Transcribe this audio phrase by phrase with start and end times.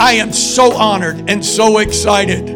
[0.00, 2.46] I am so honored and so excited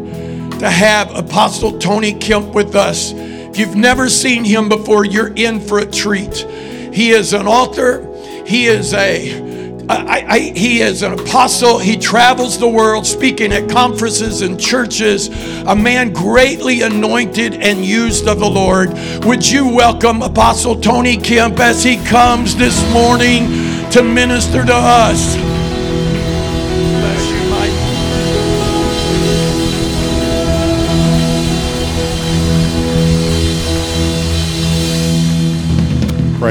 [0.59, 3.11] to have Apostle Tony Kemp with us.
[3.13, 6.37] If you've never seen him before, you're in for a treat.
[6.37, 8.07] He is an author,
[8.45, 9.43] he is a
[9.89, 11.77] I, I, he is an apostle.
[11.77, 15.27] He travels the world speaking at conferences and churches.
[15.67, 18.93] A man greatly anointed and used of the Lord.
[19.25, 23.49] Would you welcome Apostle Tony Kemp as he comes this morning
[23.91, 25.52] to minister to us?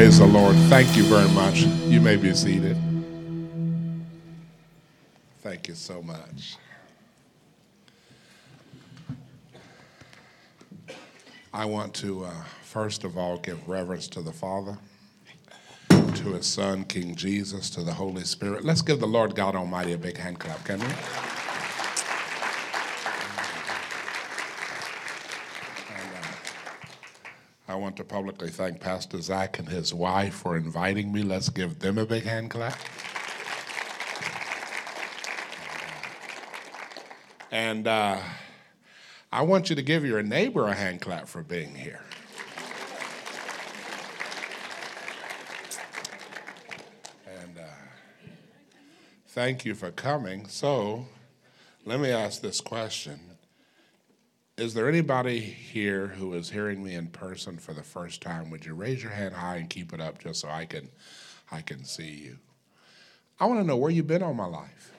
[0.02, 0.56] Praise the Lord.
[0.69, 1.61] Thank you very much.
[1.87, 2.77] You may be seated.
[5.43, 6.56] Thank you so much.
[11.55, 12.33] I want to, uh,
[12.65, 14.77] first of all, give reverence to the Father,
[15.88, 18.65] to His Son, King Jesus, to the Holy Spirit.
[18.65, 21.52] Let's give the Lord God Almighty a big hand clap, can we?
[27.68, 31.23] I want to publicly thank Pastor Zach and his wife for inviting me.
[31.23, 32.79] Let's give them a big hand clap.
[37.52, 38.18] And uh,
[39.30, 42.02] I want you to give your neighbor a hand clap for being here.
[47.27, 48.30] And uh,
[49.29, 50.49] thank you for coming.
[50.49, 51.07] So
[51.85, 53.32] let me ask this question
[54.63, 58.49] is there anybody here who is hearing me in person for the first time?
[58.51, 60.88] Would you raise your hand high and keep it up just so I can
[61.51, 62.38] I can see you?
[63.40, 64.94] I want to know where you've been all my life.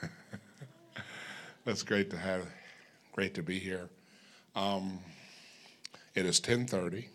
[1.64, 2.46] That's great to have
[3.12, 3.88] great to be here.
[4.54, 5.00] Um,
[6.14, 7.08] it is 1030.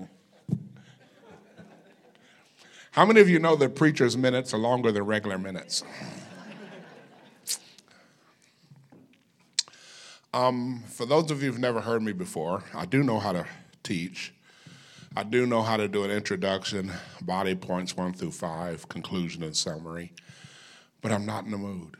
[2.90, 5.84] How many of you know that preacher's minutes are longer than regular minutes?
[10.34, 13.44] Um, for those of you who've never heard me before, I do know how to
[13.82, 14.32] teach.
[15.14, 19.54] I do know how to do an introduction, body points one through five, conclusion and
[19.54, 20.12] summary,
[21.02, 21.98] but I'm not in the mood.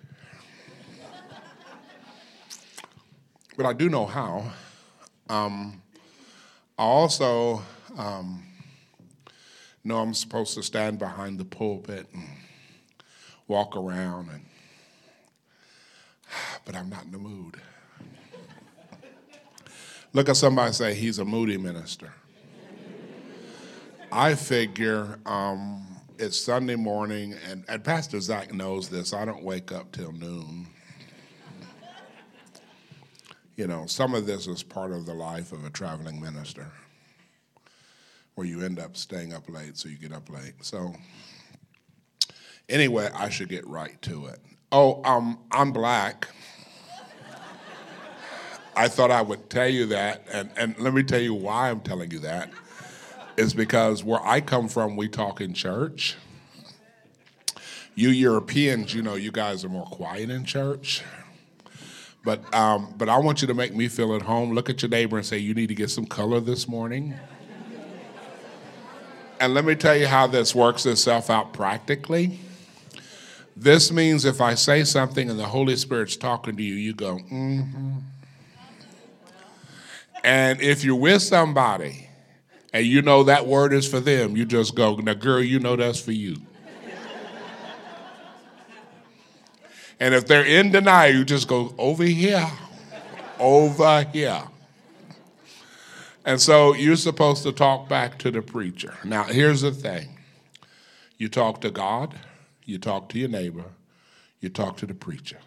[3.58, 4.50] but I do know how.
[5.28, 5.82] Um,
[6.78, 7.60] I also
[7.98, 8.46] um,
[9.84, 12.24] know I'm supposed to stand behind the pulpit and
[13.46, 14.46] walk around, and,
[16.64, 17.60] but I'm not in the mood.
[20.14, 22.12] Look at somebody and say, he's a moody minister.
[24.10, 25.86] I figure um,
[26.18, 29.14] it's Sunday morning, and, and Pastor Zach knows this.
[29.14, 30.66] I don't wake up till noon.
[33.56, 36.70] You know, some of this is part of the life of a traveling minister,
[38.34, 40.54] where you end up staying up late, so you get up late.
[40.60, 40.94] So,
[42.68, 44.40] anyway, I should get right to it.
[44.72, 46.28] Oh, um, I'm black.
[48.74, 51.80] I thought I would tell you that, and, and let me tell you why I'm
[51.80, 52.50] telling you that.
[53.36, 56.16] Is because where I come from, we talk in church.
[57.94, 61.02] You Europeans, you know, you guys are more quiet in church.
[62.24, 64.52] But um, but I want you to make me feel at home.
[64.52, 67.14] Look at your neighbor and say, "You need to get some color this morning."
[69.40, 72.38] and let me tell you how this works itself out practically.
[73.56, 77.16] This means if I say something and the Holy Spirit's talking to you, you go,
[77.16, 77.98] mm-hmm.
[80.24, 82.08] And if you're with somebody
[82.72, 85.76] and you know that word is for them, you just go, now, girl, you know
[85.76, 86.36] that's for you.
[89.98, 92.48] and if they're in denial, you just go, over here,
[93.38, 94.42] over here.
[96.24, 98.94] And so you're supposed to talk back to the preacher.
[99.04, 100.18] Now, here's the thing
[101.18, 102.14] you talk to God,
[102.64, 103.64] you talk to your neighbor,
[104.40, 105.38] you talk to the preacher.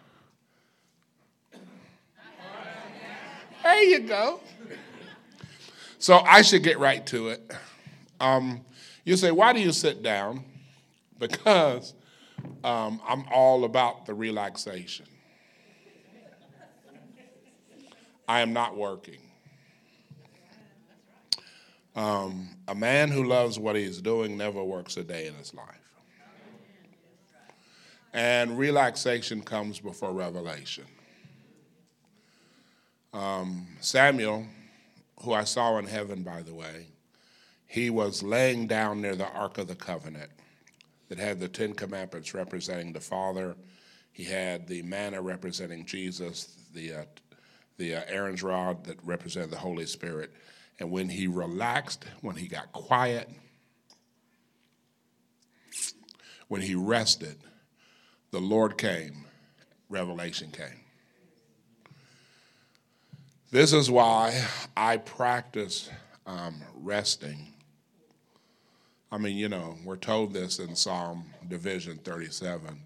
[3.76, 4.40] There you go.
[5.98, 7.52] So I should get right to it.
[8.18, 8.64] Um,
[9.04, 10.44] you say, why do you sit down?
[11.18, 11.92] Because
[12.64, 15.04] um, I'm all about the relaxation.
[18.26, 19.20] I am not working.
[21.94, 25.66] Um, a man who loves what he's doing never works a day in his life.
[28.14, 30.86] And relaxation comes before revelation.
[33.12, 34.46] Um, Samuel,
[35.22, 36.88] who I saw in heaven, by the way,
[37.66, 40.30] he was laying down near the Ark of the Covenant
[41.08, 43.56] that had the Ten Commandments representing the Father.
[44.12, 47.04] He had the manna representing Jesus, the, uh,
[47.76, 50.32] the uh, Aaron's rod that represented the Holy Spirit.
[50.78, 53.28] And when he relaxed, when he got quiet,
[56.48, 57.38] when he rested,
[58.30, 59.24] the Lord came,
[59.88, 60.85] revelation came.
[63.50, 64.44] This is why
[64.76, 65.88] I practice
[66.26, 67.46] um, resting.
[69.12, 72.80] I mean, you know, we're told this in Psalm Division 37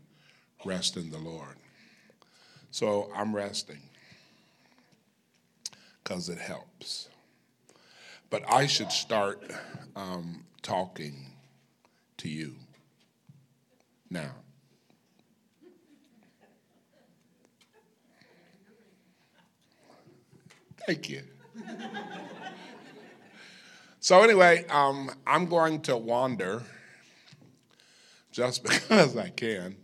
[0.66, 1.56] rest in the Lord.
[2.70, 3.80] So I'm resting
[6.04, 7.08] because it helps.
[8.28, 9.42] But I should start
[9.96, 11.26] um, talking
[12.18, 12.54] to you
[14.10, 14.32] now.
[20.90, 21.22] Thank you.
[24.00, 26.64] so, anyway, um, I'm going to wander
[28.32, 29.76] just because I can.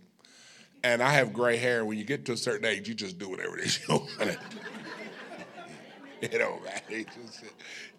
[0.82, 1.84] And I have gray hair.
[1.84, 4.38] When you get to a certain age, you just do whatever it is you want.
[6.22, 7.06] you know, man.
[7.14, 7.44] Just,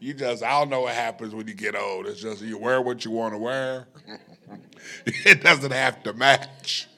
[0.01, 2.07] you just, I don't know what happens when you get old.
[2.07, 3.87] It's just you wear what you want to wear.
[5.05, 6.89] it doesn't have to match.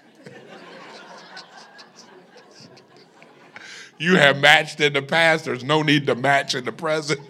[4.00, 7.20] You have matched in the past, there's no need to match in the present.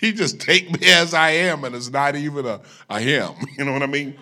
[0.00, 3.32] he just take me as I am, and it's not even a, a him.
[3.56, 4.18] You know what I mean?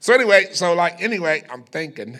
[0.00, 2.18] So anyway, so like anyway, I'm thinking,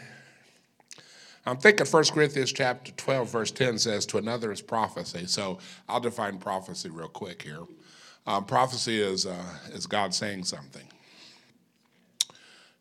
[1.47, 5.27] I'm thinking 1 Corinthians chapter 12, verse 10 says, to another is prophecy.
[5.27, 7.63] So I'll define prophecy real quick here.
[8.27, 9.43] Um, prophecy is, uh,
[9.73, 10.85] is God saying something.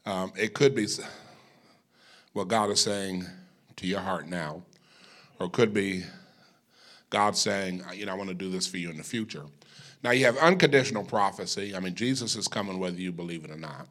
[0.06, 0.88] Um, it could be
[2.34, 3.26] what God is saying
[3.78, 4.64] to your heart now,
[5.40, 6.04] or could be
[7.10, 9.46] God saying, you know, I want to do this for you in the future.
[10.04, 11.76] Now you have unconditional prophecy.
[11.76, 13.88] I mean, Jesus is coming whether you believe it or not.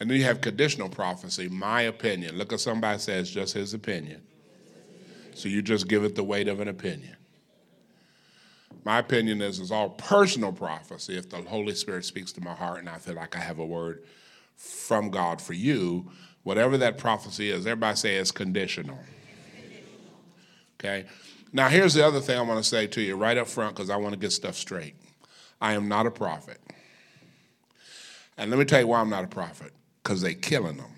[0.00, 2.38] And then you have conditional prophecy, my opinion.
[2.38, 4.22] Look at somebody says just his opinion.
[5.34, 7.16] So you just give it the weight of an opinion.
[8.84, 11.18] My opinion is it's all personal prophecy.
[11.18, 13.66] If the Holy Spirit speaks to my heart and I feel like I have a
[13.66, 14.04] word
[14.56, 16.10] from God for you,
[16.42, 18.98] whatever that prophecy is, everybody say it's conditional.
[20.78, 21.06] Okay?
[21.52, 23.90] Now, here's the other thing I want to say to you right up front because
[23.90, 24.94] I want to get stuff straight.
[25.60, 26.58] I am not a prophet.
[28.38, 29.72] And let me tell you why I'm not a prophet
[30.02, 30.90] because they killing them.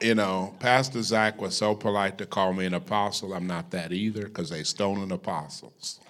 [0.00, 3.32] you know, Pastor Zach was so polite to call me an apostle.
[3.32, 6.00] I'm not that either because they stoning apostles.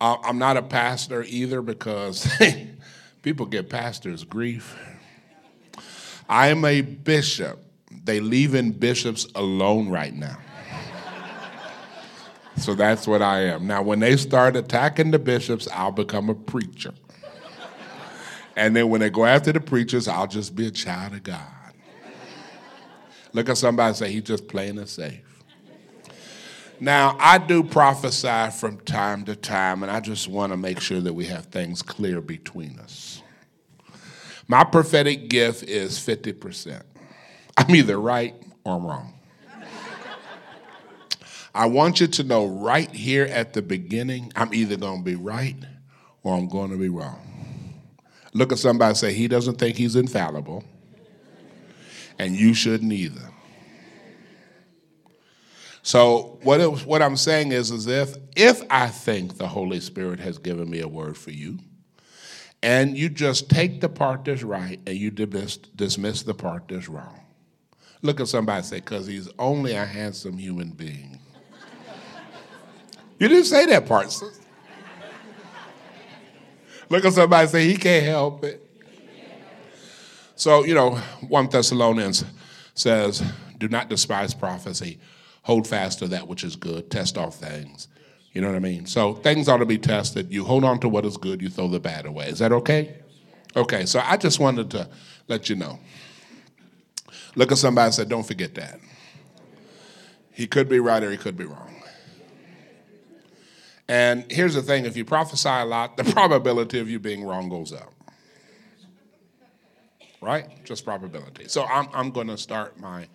[0.00, 2.28] I'm not a pastor either because
[3.22, 4.76] people get pastors grief.
[6.28, 7.60] I am a bishop.
[8.04, 10.38] They leaving bishops alone right now.
[12.56, 13.66] So that's what I am.
[13.66, 16.92] Now, when they start attacking the bishops, I'll become a preacher.
[18.56, 21.40] And then when they go after the preachers, I'll just be a child of God.
[23.32, 25.23] Look at somebody say, he's just playing it safe.
[26.80, 31.00] Now, I do prophesy from time to time, and I just want to make sure
[31.00, 33.22] that we have things clear between us.
[34.48, 36.82] My prophetic gift is 50%.
[37.56, 38.34] I'm either right
[38.64, 39.14] or wrong.
[41.54, 45.14] I want you to know right here at the beginning, I'm either going to be
[45.14, 45.56] right
[46.24, 47.20] or I'm going to be wrong.
[48.32, 50.64] Look at somebody say, He doesn't think he's infallible,
[52.18, 53.33] and you shouldn't either.
[55.84, 60.18] So what, it, what I'm saying is, is if, if I think the Holy Spirit
[60.18, 61.58] has given me a word for you,
[62.62, 66.88] and you just take the part that's right and you dismiss, dismiss the part that's
[66.88, 67.20] wrong.
[68.00, 71.18] Look at somebody say, because he's only a handsome human being.
[73.18, 74.18] You didn't say that part.
[76.88, 78.66] Look at somebody say, he can't help it.
[80.34, 80.94] So, you know,
[81.28, 82.24] 1 Thessalonians
[82.72, 83.22] says,
[83.58, 84.98] do not despise prophecy.
[85.44, 86.90] Hold fast to that which is good.
[86.90, 87.88] Test all things.
[88.32, 88.86] You know what I mean?
[88.86, 90.32] So things ought to be tested.
[90.32, 92.28] You hold on to what is good, you throw the bad away.
[92.28, 92.96] Is that okay?
[93.54, 94.88] Okay, so I just wanted to
[95.28, 95.78] let you know.
[97.36, 98.80] Look at somebody and say, don't forget that.
[100.32, 101.70] He could be right or he could be wrong.
[103.86, 107.48] And here's the thing if you prophesy a lot, the probability of you being wrong
[107.48, 107.92] goes up.
[110.20, 110.64] Right?
[110.64, 111.48] Just probability.
[111.48, 113.08] So I'm, I'm going to start my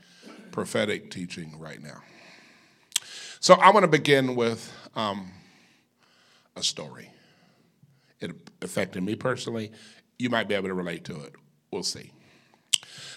[0.51, 2.03] prophetic teaching right now.
[3.39, 5.31] So I want to begin with um,
[6.55, 7.09] a story.
[8.19, 8.31] It
[8.61, 9.71] affected me personally.
[10.17, 11.33] You might be able to relate to it.
[11.71, 12.11] We'll see.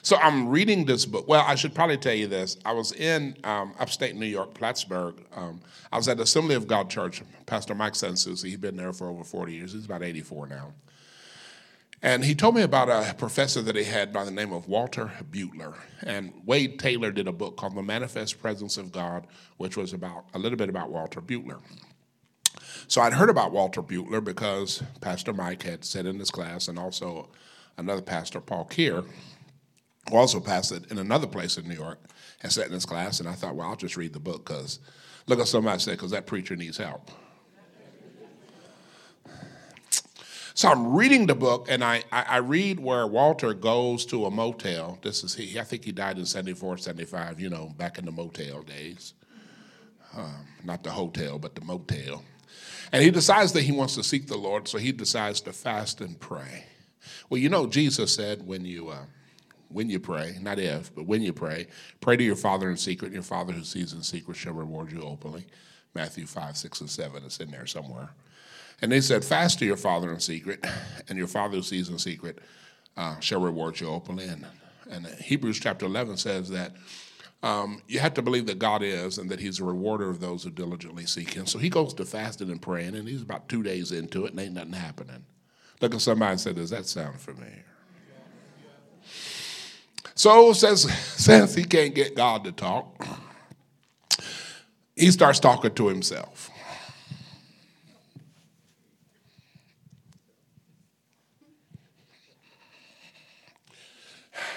[0.02, 1.28] So I'm reading this book.
[1.28, 2.56] Well, I should probably tell you this.
[2.64, 5.14] I was in um, upstate New York, Plattsburgh.
[5.34, 5.60] Um,
[5.92, 7.22] I was at Assembly of God Church.
[7.46, 9.72] Pastor Mike Sansusi, he's been there for over 40 years.
[9.72, 10.72] He's about 84 now.
[12.04, 15.12] And he told me about a professor that he had by the name of Walter
[15.30, 15.76] Beuttler.
[16.02, 19.28] And Wade Taylor did a book called The Manifest Presence of God,
[19.58, 21.60] which was about a little bit about Walter Beuttler.
[22.88, 26.76] So I'd heard about Walter Beuttler because Pastor Mike had said in his class, and
[26.76, 27.28] also
[27.78, 29.04] another pastor, Paul Keir,
[30.10, 32.00] who also pastored in another place in New York,
[32.40, 33.20] had sat in his class.
[33.20, 34.80] And I thought, well, I'll just read the book because
[35.28, 37.12] look at somebody say, because that preacher needs help.
[40.54, 44.30] So I'm reading the book, and I, I, I, read where Walter goes to a
[44.30, 44.98] motel.
[45.00, 45.58] This is he.
[45.58, 49.14] I think he died in 74, 75, you know, back in the motel days.
[50.14, 52.22] Um, not the hotel, but the motel.
[52.92, 56.02] And he decides that he wants to seek the Lord, so he decides to fast
[56.02, 56.66] and pray.
[57.30, 59.06] Well, you know, Jesus said when you, uh,
[59.68, 61.66] when you pray, not if, but when you pray,
[62.02, 64.92] pray to your Father in secret, and your Father who sees in secret shall reward
[64.92, 65.46] you openly.
[65.94, 67.22] Matthew 5, 6, and 7.
[67.24, 68.10] It's in there somewhere.
[68.82, 70.64] And they said, Fast to your father in secret,
[71.08, 72.40] and your father who sees in secret
[72.96, 74.26] uh, shall reward you openly.
[74.26, 74.44] And,
[74.90, 76.72] and Hebrews chapter 11 says that
[77.42, 80.44] um, you have to believe that God is and that He's a rewarder of those
[80.44, 81.46] who diligently seek Him.
[81.46, 84.40] So he goes to fasting and praying, and he's about two days into it, and
[84.40, 85.24] ain't nothing happening.
[85.80, 87.64] Look at somebody and say, Does that sound familiar?
[90.14, 90.82] So says
[91.16, 93.06] since he can't get God to talk,
[94.94, 96.51] he starts talking to himself.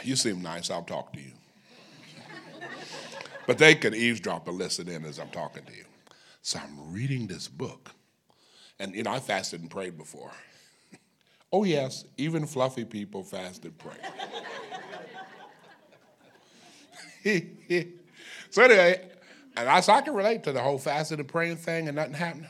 [0.06, 1.32] You seem nice, I'll talk to you.
[3.48, 5.86] but they can eavesdrop and listen in as I'm talking to you.
[6.42, 7.92] So I'm reading this book.
[8.80, 10.32] And, you know, I fasted and prayed before.
[11.52, 13.96] oh, yes, even fluffy people fast and pray.
[18.52, 19.10] so, anyway,
[19.58, 22.14] and I, so I can relate to the whole fasting and praying thing and nothing
[22.14, 22.50] happening.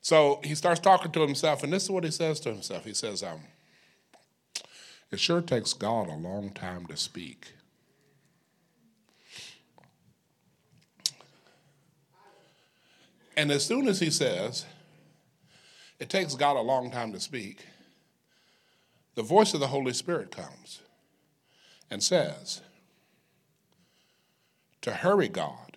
[0.00, 2.84] So he starts talking to himself, and this is what he says to himself.
[2.84, 3.40] He says, um,
[5.10, 7.54] it sure takes God a long time to speak.
[13.36, 14.66] And as soon as he says,
[15.98, 17.64] it takes God a long time to speak,
[19.14, 20.80] the voice of the Holy Spirit comes
[21.90, 22.60] and says,
[24.82, 25.76] to hurry God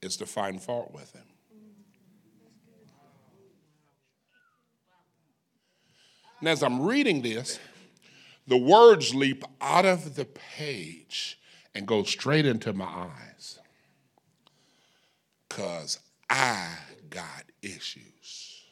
[0.00, 1.24] is to find fault with him.
[6.40, 7.58] And as I'm reading this,
[8.46, 11.38] the words leap out of the page
[11.74, 13.58] and go straight into my eyes.
[15.48, 15.98] Because
[16.28, 16.68] I
[17.10, 18.62] got issues.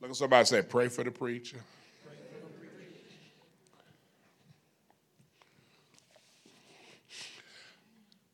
[0.00, 1.60] Look at somebody say, pray for the preacher.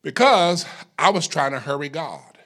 [0.02, 0.66] Because
[0.98, 2.38] I was trying to hurry God.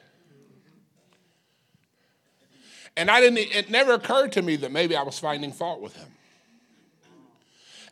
[2.99, 5.96] And I didn't, it never occurred to me that maybe I was finding fault with
[5.96, 6.08] him.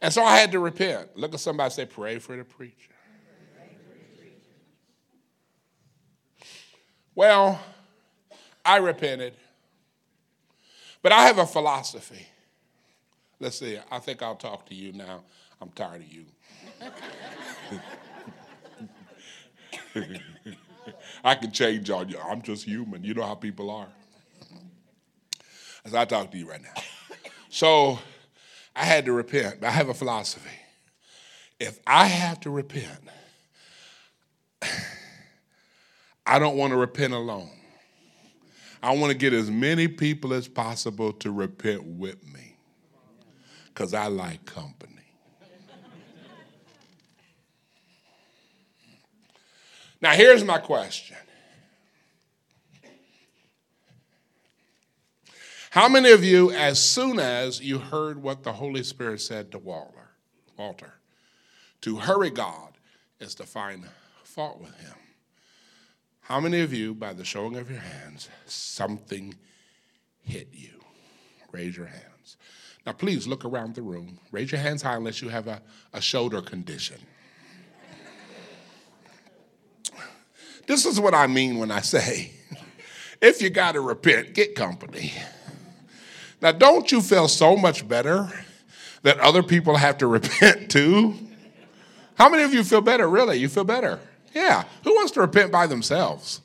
[0.04, 1.16] And so I had to repent.
[1.16, 2.90] Look at somebody say, pray for the preacher.
[7.14, 7.58] Well,
[8.62, 9.32] I repented.
[11.00, 12.26] But I have a philosophy.
[13.40, 15.22] Let's see, I think I'll talk to you now.
[15.58, 16.26] I'm tired of you.
[21.24, 22.18] I can change on you.
[22.18, 23.04] I'm just human.
[23.04, 23.88] You know how people are.
[25.86, 26.82] As I talk to you right now.
[27.48, 27.98] So
[28.76, 29.60] I had to repent.
[29.60, 30.50] But I have a philosophy.
[31.60, 33.00] If I have to repent,
[36.26, 37.50] I don't want to repent alone.
[38.82, 42.56] I want to get as many people as possible to repent with me
[43.68, 44.92] because I like company.
[50.02, 51.16] now, here's my question
[55.74, 59.58] How many of you, as soon as you heard what the Holy Spirit said to
[59.58, 60.10] Walter,
[60.56, 60.94] Walter,
[61.80, 62.78] to hurry God
[63.18, 63.84] is to find
[64.22, 64.94] fault with him?
[66.20, 69.34] How many of you, by the showing of your hands, something
[70.22, 70.80] hit you?
[71.50, 72.36] Raise your hands.
[72.86, 74.20] Now, please look around the room.
[74.30, 75.60] Raise your hands high unless you have a,
[75.92, 77.00] a shoulder condition.
[80.68, 82.30] this is what I mean when I say
[83.20, 85.12] if you got to repent, get company.
[86.44, 88.28] Now, don't you feel so much better
[89.00, 91.14] that other people have to repent too?
[92.16, 93.38] How many of you feel better, really?
[93.38, 93.98] You feel better?
[94.34, 94.64] Yeah.
[94.84, 96.42] Who wants to repent by themselves?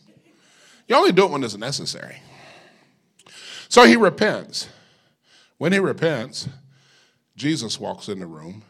[0.87, 2.21] You only do it when it's necessary.
[3.67, 4.69] So he repents.
[5.57, 6.47] When he repents,
[7.35, 8.63] Jesus walks in the room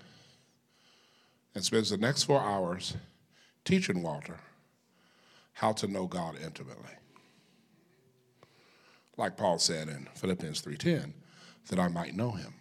[1.53, 2.98] and spends the next four hours
[3.63, 4.39] teaching Walter
[5.53, 6.89] how to know God intimately
[9.19, 11.13] like Paul said in Philippians 3:10,
[11.70, 12.54] that I might know him.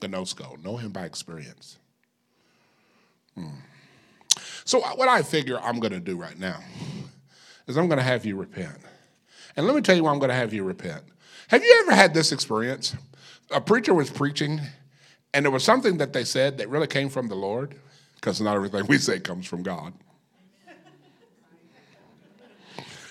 [0.00, 1.78] Gnosko, know him by experience.
[3.34, 3.60] Hmm.
[4.64, 6.60] So, what I figure I'm going to do right now
[7.66, 8.78] is I'm going to have you repent.
[9.56, 11.02] And let me tell you why I'm going to have you repent.
[11.48, 12.96] Have you ever had this experience?
[13.50, 14.60] A preacher was preaching,
[15.34, 17.74] and there was something that they said that really came from the Lord,
[18.14, 19.92] because not everything we say comes from God.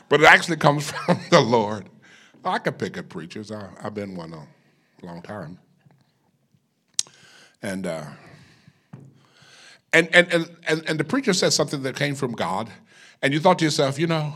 [0.09, 1.85] But it actually comes from the Lord.
[2.43, 3.51] I could pick at preachers.
[3.51, 4.45] I, have been one a
[5.05, 5.59] long time.
[7.61, 8.05] And, uh,
[9.93, 12.69] and, and, and, and, and the preacher said something that came from God,
[13.21, 14.35] and you thought to yourself, you know,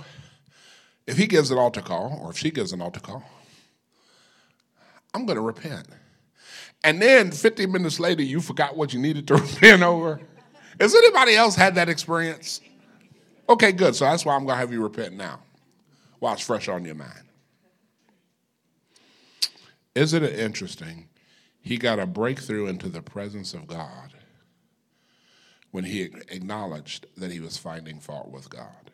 [1.08, 3.24] if he gives an altar call, or if she gives an altar call,
[5.14, 5.88] I'm going to repent.
[6.84, 10.20] And then 15 minutes later, you forgot what you needed to repent over.
[10.80, 12.62] Has anybody else had that experience?
[13.48, 13.96] Okay, good.
[13.96, 15.40] So that's why I'm going to have you repent now
[16.20, 17.25] while it's fresh on your mind.
[19.96, 21.08] Isn't it interesting?
[21.62, 24.14] He got a breakthrough into the presence of God
[25.72, 28.92] when he acknowledged that he was finding fault with God.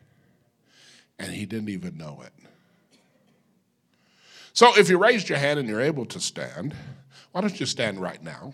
[1.18, 2.32] And he didn't even know it.
[4.52, 6.74] So if you raised your hand and you're able to stand,
[7.32, 8.52] why don't you stand right now?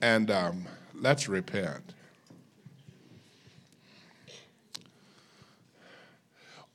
[0.00, 1.94] And um, let's repent.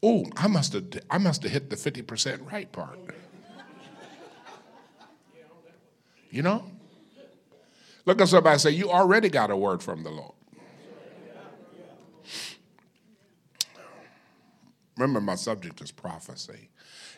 [0.01, 3.16] Oh, I must have I must have hit the 50% right part.
[6.29, 6.63] You know?
[8.05, 10.33] Look at somebody say, You already got a word from the Lord.
[14.97, 16.69] Remember, my subject is prophecy.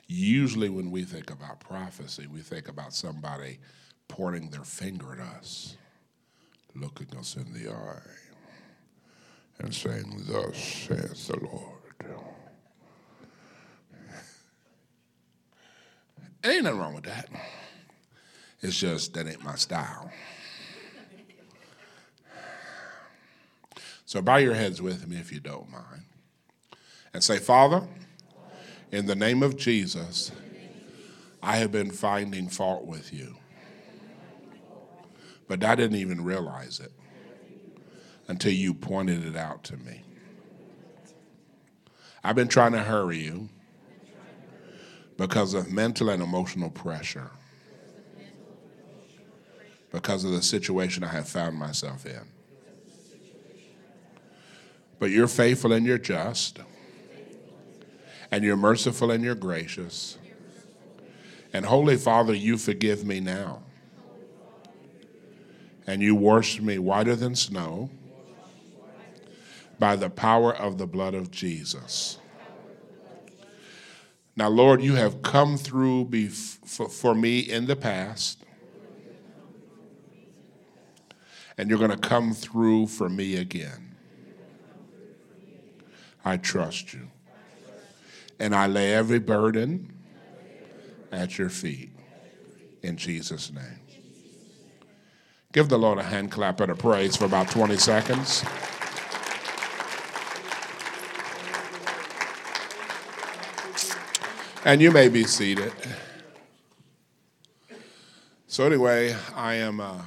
[0.08, 3.60] Usually, when we think about prophecy, we think about somebody
[4.08, 5.78] pointing their finger at us,
[6.76, 8.02] looking us in the eye,
[9.60, 11.80] and saying, Thus saith the Lord.
[16.44, 17.30] Ain't nothing wrong with that.
[18.62, 20.12] It's just that ain't my style.
[24.06, 26.04] So bow your heads with me if you don't mind.
[27.14, 27.88] And say, Father,
[28.92, 30.32] in the name of Jesus,
[31.42, 33.36] I have been finding fault with you.
[35.48, 36.92] But I didn't even realize it
[38.28, 40.02] until you pointed it out to me.
[42.24, 43.50] I've been trying to hurry you
[45.18, 47.32] because of mental and emotional pressure
[49.92, 52.22] because of the situation I have found myself in.
[55.00, 56.60] But you're faithful and you're just,
[58.32, 60.18] and you're merciful and you're gracious.
[61.54, 63.64] And Holy Father, you forgive me now.
[65.88, 67.90] And you wash me whiter than snow
[69.80, 72.20] by the power of the blood of Jesus.
[74.36, 78.44] Now, Lord, you have come through for me in the past
[81.60, 83.94] and you're going to come through for me again.
[86.24, 87.10] I trust you.
[88.40, 89.92] And I lay every burden
[91.12, 91.90] at your feet
[92.82, 93.82] in Jesus' name.
[95.52, 98.46] Give the Lord a hand clap and a praise for about 20 seconds.
[104.64, 105.74] And you may be seated.
[108.48, 109.82] So, anyway, I am.
[109.82, 109.98] Uh,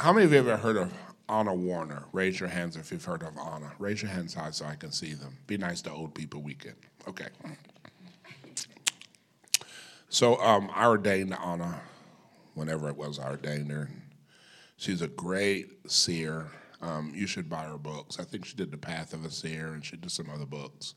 [0.00, 0.92] how many of you have ever heard of
[1.28, 2.04] Ana Werner?
[2.12, 3.72] Raise your hands if you've heard of Ana.
[3.78, 5.36] Raise your hands high so I can see them.
[5.46, 6.76] Be nice to old people weekend.
[7.06, 7.26] Okay.
[10.08, 11.80] So um, I ordained Ana
[12.54, 13.90] whenever it was I ordained her.
[14.76, 16.46] She's a great seer.
[16.80, 18.18] Um, you should buy her books.
[18.18, 20.94] I think she did The Path of a Seer and she did some other books.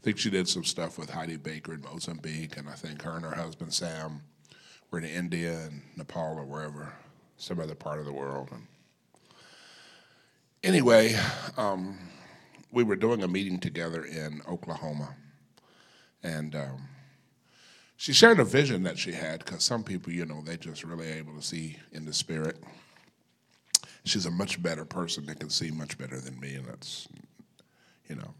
[0.00, 3.12] I think she did some stuff with Heidi Baker in Mozambique, and I think her
[3.12, 4.22] and her husband Sam
[4.90, 6.92] were in India and Nepal or wherever
[7.36, 8.48] some other part of the world.
[8.52, 8.66] And
[10.62, 11.18] anyway,
[11.56, 11.98] um,
[12.72, 15.14] we were doing a meeting together in Oklahoma,
[16.22, 16.88] and um,
[17.96, 21.08] she shared a vision that she had because some people, you know, they're just really
[21.08, 22.56] able to see in the spirit.
[24.04, 27.08] She's a much better person that can see much better than me, and that's,
[28.08, 28.34] you know.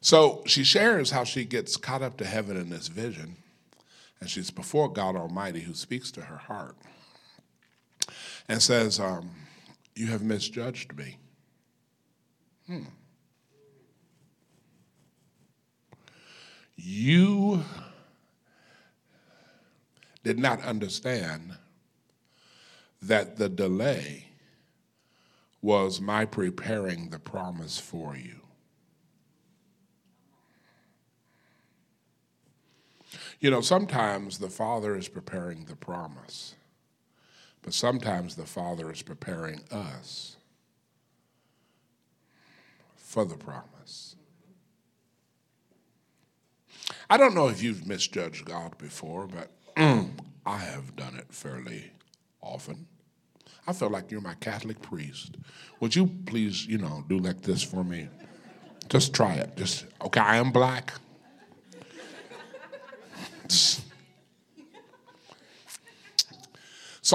[0.00, 3.36] So she shares how she gets caught up to heaven in this vision
[4.20, 6.76] and she's before God Almighty who speaks to her heart
[8.48, 9.30] and says, um,
[9.94, 11.18] You have misjudged me.
[12.66, 12.84] Hmm.
[16.76, 17.62] You
[20.22, 21.56] did not understand
[23.00, 24.28] that the delay
[25.60, 28.43] was my preparing the promise for you.
[33.40, 36.54] You know, sometimes the Father is preparing the promise,
[37.62, 40.36] but sometimes the Father is preparing us
[42.96, 44.16] for the promise.
[47.08, 50.10] I don't know if you've misjudged God before, but mm,
[50.46, 51.92] I have done it fairly
[52.40, 52.86] often.
[53.66, 55.36] I feel like you're my Catholic priest.
[55.80, 58.08] Would you please, you know, do like this for me?
[58.88, 59.56] Just try it.
[59.56, 60.92] Just, okay, I am black.
[63.48, 63.82] So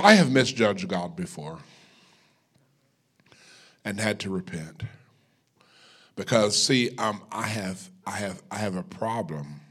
[0.03, 1.59] I have misjudged God before
[3.83, 4.83] and had to repent.
[6.15, 9.61] Because see, um, I have I have I have a problem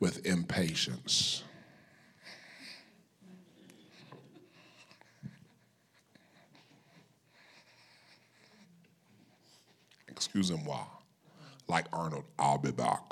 [0.00, 1.42] with impatience.
[10.08, 10.84] Excusez-moi.
[11.68, 13.02] Like Arnold, I'll be back.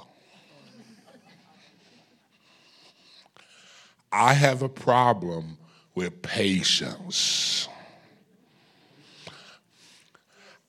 [4.13, 5.59] I have a problem
[5.95, 7.69] with patience.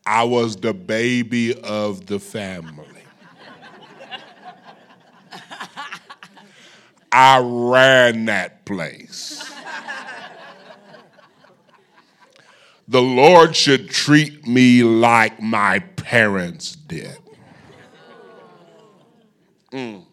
[0.05, 2.85] I was the baby of the family.
[7.11, 9.51] I ran that place.
[12.87, 17.17] The Lord should treat me like my parents did.
[19.71, 20.05] Mm.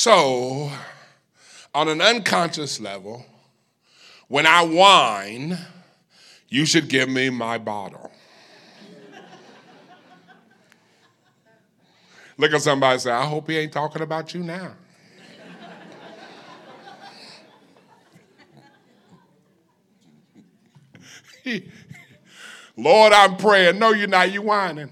[0.00, 0.70] So,
[1.74, 3.26] on an unconscious level,
[4.28, 5.58] when I whine,
[6.48, 8.12] you should give me my bottle.
[12.36, 14.74] Look at somebody and say, I hope he ain't talking about you now.
[22.76, 23.80] Lord, I'm praying.
[23.80, 24.30] No, you're not.
[24.30, 24.90] You whining.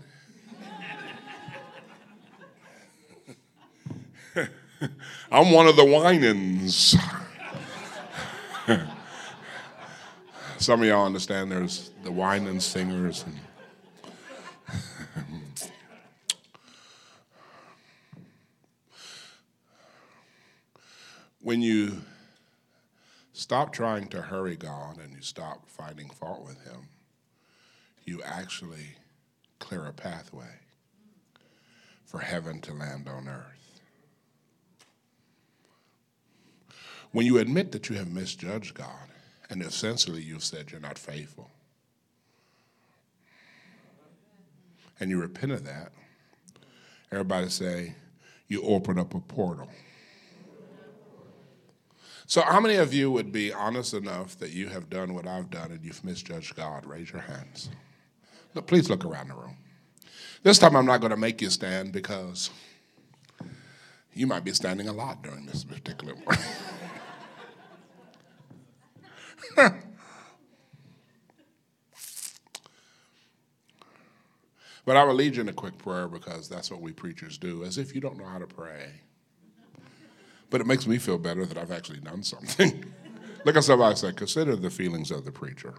[5.31, 6.97] I'm one of the whinings.
[10.59, 13.25] Some of y'all understand there's the whining singers.
[13.25, 13.39] And
[21.41, 22.03] when you
[23.33, 26.89] stop trying to hurry God and you stop finding fault with Him,
[28.05, 28.97] you actually
[29.59, 30.61] clear a pathway
[32.05, 33.66] for heaven to land on earth.
[37.13, 39.09] When you admit that you have misjudged God,
[39.49, 41.51] and essentially you've said you're not faithful,
[44.99, 45.93] and you repent of that,
[47.11, 47.95] everybody say,
[48.49, 49.69] you open up a portal.
[52.29, 55.49] So, how many of you would be honest enough that you have done what I've
[55.49, 56.85] done and you've misjudged God?
[56.85, 57.71] Raise your hands.
[58.55, 59.57] Look, please look around the room.
[60.43, 62.51] This time I'm not going to make you stand because
[64.13, 66.39] you might be standing a lot during this particular one.
[74.85, 77.65] but I will lead you in a quick prayer because that's what we preachers do,
[77.65, 79.01] as if you don't know how to pray.
[80.51, 82.85] But it makes me feel better that I've actually done something.
[83.45, 85.75] Look at somebody say, consider the feelings of the preacher.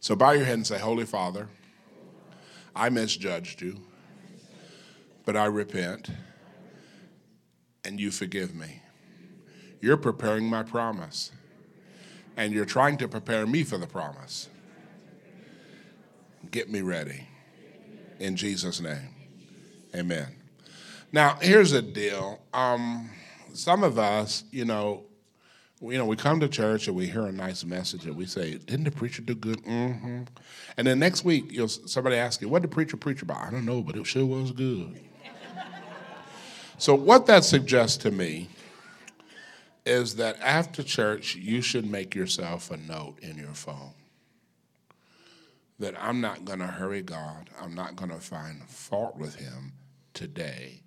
[0.00, 1.48] So bow your head and say, Holy Father,
[2.74, 3.80] I misjudged you,
[5.24, 6.10] but I repent,
[7.84, 8.80] and you forgive me.
[9.80, 11.32] You're preparing my promise,
[12.36, 14.48] and you're trying to prepare me for the promise.
[16.50, 17.28] Get me ready.
[18.18, 19.14] In Jesus' name,
[19.94, 20.28] amen.
[21.12, 22.40] Now, here's the deal.
[22.52, 23.10] Um,
[23.54, 25.04] some of us, you know,
[25.80, 28.58] you know, we come to church and we hear a nice message and we say,
[28.58, 30.24] "Didn't the preacher do good?" Mm-hmm.
[30.76, 33.50] And then next week, you'll somebody ask you, "What did the preacher preach about?" I
[33.50, 35.00] don't know, but it sure was good.
[36.76, 38.50] so, what that suggests to me
[39.86, 43.94] is that after church, you should make yourself a note in your phone
[45.78, 47.50] that I'm not going to hurry God.
[47.60, 49.72] I'm not going to find fault with Him
[50.12, 50.82] today.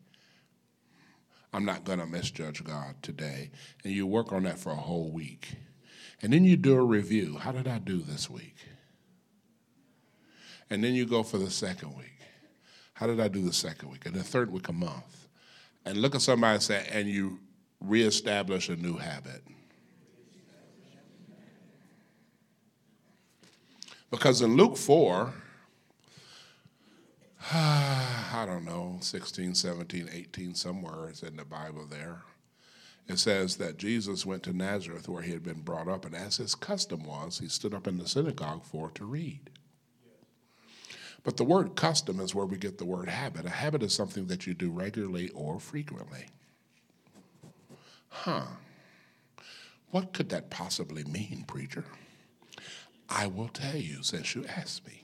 [1.52, 3.52] I'm not going to misjudge God today.
[3.84, 5.56] And you work on that for a whole week.
[6.22, 7.38] And then you do a review.
[7.38, 8.56] How did I do this week?
[10.70, 12.20] And then you go for the second week.
[12.94, 14.06] How did I do the second week?
[14.06, 15.28] And the third week, a month.
[15.86, 17.40] And look at somebody and say, and you
[17.84, 19.44] reestablish a new habit.
[24.10, 25.34] Because in Luke 4,
[27.52, 32.22] I don't know, 16, 17, 18, somewhere it's in the Bible there.
[33.08, 36.38] It says that Jesus went to Nazareth where he had been brought up, and as
[36.38, 39.50] his custom was, he stood up in the synagogue for to read.
[41.24, 43.46] But the word custom is where we get the word habit.
[43.46, 46.28] A habit is something that you do regularly or frequently.
[48.14, 48.46] Huh.
[49.90, 51.84] What could that possibly mean, preacher?
[53.10, 55.04] I will tell you since you asked me.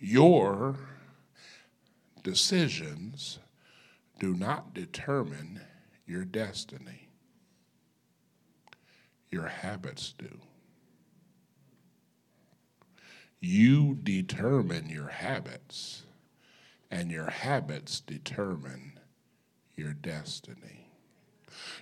[0.00, 0.76] Your
[2.24, 3.38] decisions
[4.18, 5.60] do not determine
[6.06, 7.08] your destiny,
[9.30, 10.40] your habits do.
[13.38, 16.02] You determine your habits,
[16.90, 18.95] and your habits determine
[19.76, 20.90] your destiny.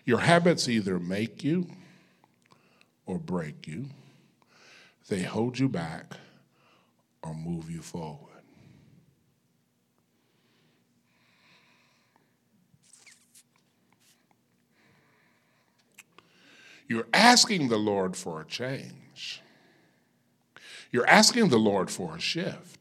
[0.05, 1.69] Your habits either make you
[3.07, 3.87] or break you,
[5.09, 6.15] they hold you back
[7.23, 8.31] or move you forward.
[16.87, 19.43] You're asking the Lord for a change.
[20.91, 22.74] You're asking the Lord for a shift.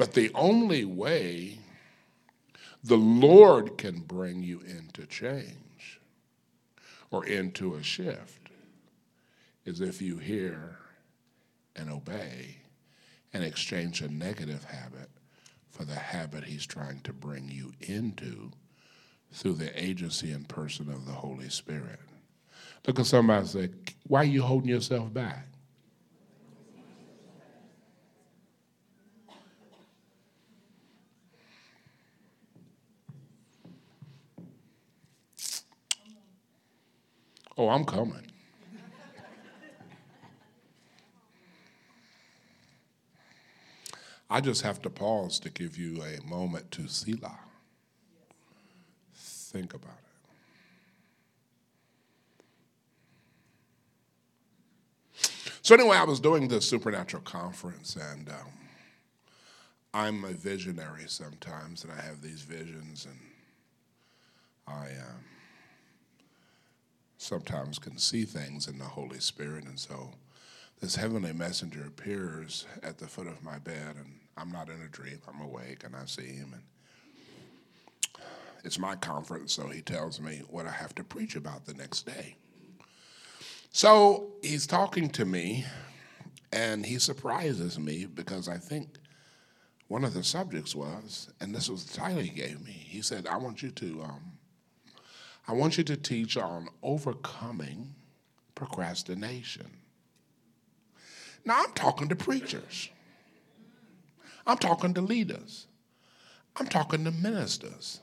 [0.00, 1.58] But the only way
[2.82, 6.00] the Lord can bring you into change
[7.10, 8.48] or into a shift
[9.66, 10.78] is if you hear
[11.76, 12.56] and obey
[13.34, 15.10] and exchange a negative habit
[15.68, 18.52] for the habit He's trying to bring you into
[19.30, 22.00] through the agency and person of the Holy Spirit.
[22.86, 23.68] Look at somebody and say,
[24.06, 25.49] Why are you holding yourself back?
[37.58, 38.30] Oh, I'm coming.
[44.30, 47.40] I just have to pause to give you a moment to Selah.
[49.14, 49.96] Think about it.
[55.62, 58.36] So, anyway, I was doing this supernatural conference, and um,
[59.92, 63.18] I'm a visionary sometimes, and I have these visions, and
[64.68, 65.24] I um,
[67.20, 69.64] sometimes can see things in the Holy Spirit.
[69.64, 70.10] And so,
[70.80, 74.88] this heavenly messenger appears at the foot of my bed, and I'm not in a
[74.88, 76.54] dream, I'm awake, and I see him.
[76.54, 76.62] And
[78.64, 82.06] it's my conference, so he tells me what I have to preach about the next
[82.06, 82.36] day.
[83.72, 85.66] So he's talking to me,
[86.52, 88.96] and he surprises me because I think
[89.88, 92.72] one of the subjects was, and this was the title he gave me.
[92.72, 94.38] He said, "I want you to, um,
[95.50, 97.94] I want you to teach on overcoming
[98.54, 99.70] procrastination."
[101.44, 102.90] Now I'm talking to preachers.
[104.46, 105.66] I'm talking to leaders.
[106.56, 108.00] I'm talking to ministers.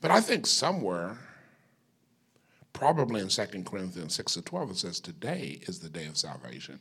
[0.00, 1.18] But I think somewhere,
[2.72, 6.80] probably in 2 Corinthians 6 to 12, it says, Today is the day of salvation.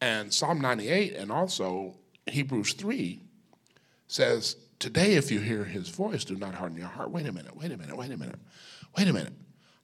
[0.00, 1.94] And Psalm 98 and also
[2.26, 3.20] Hebrews 3
[4.08, 7.10] says, Today, if you hear his voice, do not harden your heart.
[7.10, 8.38] Wait a minute, wait a minute, wait a minute,
[8.96, 9.32] wait a minute.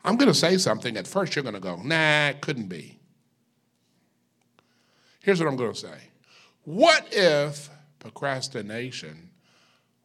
[0.05, 0.97] I'm going to say something.
[0.97, 2.99] At first, you're going to go, Nah, it couldn't be.
[5.23, 6.11] Here's what I'm going to say
[6.65, 9.31] What if procrastination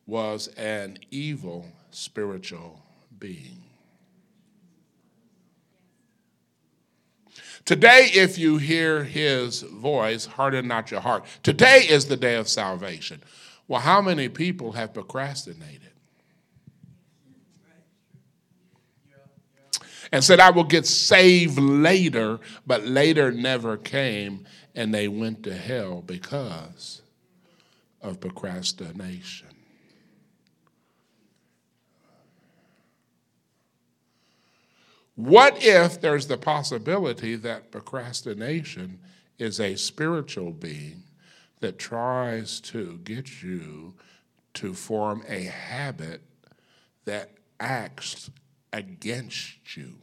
[0.05, 2.81] was an evil spiritual
[3.17, 3.63] being?
[7.65, 11.25] Today, if you hear his voice, harden not your heart.
[11.41, 13.23] Today is the day of salvation.
[13.67, 15.81] Well, how many people have procrastinated?
[20.11, 25.53] And said, I will get saved later, but later never came, and they went to
[25.53, 27.01] hell because
[28.01, 29.47] of procrastination.
[35.15, 38.99] What if there's the possibility that procrastination
[39.39, 41.04] is a spiritual being
[41.59, 43.93] that tries to get you
[44.55, 46.21] to form a habit
[47.05, 48.29] that acts
[48.73, 49.95] against you?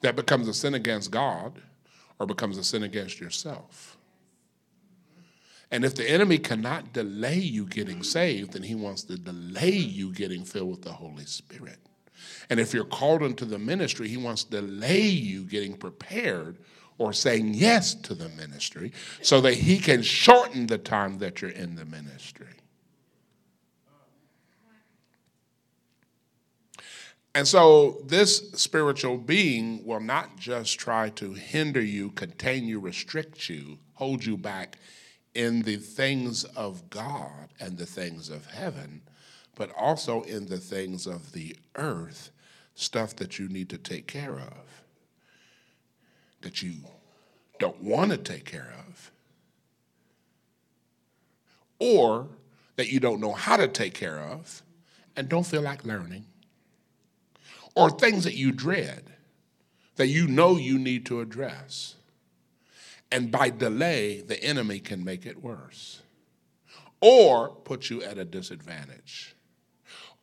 [0.00, 1.60] That becomes a sin against God
[2.18, 3.96] or becomes a sin against yourself.
[5.70, 10.12] And if the enemy cannot delay you getting saved, then he wants to delay you
[10.12, 11.78] getting filled with the Holy Spirit.
[12.48, 16.58] And if you're called into the ministry, he wants to delay you getting prepared
[16.98, 21.50] or saying yes to the ministry so that he can shorten the time that you're
[21.50, 22.46] in the ministry.
[27.34, 33.50] And so, this spiritual being will not just try to hinder you, contain you, restrict
[33.50, 34.78] you, hold you back
[35.34, 39.02] in the things of God and the things of heaven,
[39.54, 42.30] but also in the things of the earth,
[42.74, 44.85] stuff that you need to take care of,
[46.42, 46.74] that you
[47.58, 49.10] don't want to take care of,
[51.78, 52.28] or
[52.76, 54.62] that you don't know how to take care of
[55.16, 56.26] and don't feel like learning
[57.74, 59.12] or things that you dread
[59.96, 61.94] that you know you need to address.
[63.10, 66.02] And by delay, the enemy can make it worse
[67.00, 69.34] or put you at a disadvantage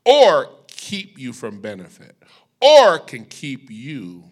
[0.06, 2.16] or keep you from benefit
[2.62, 4.24] or can keep you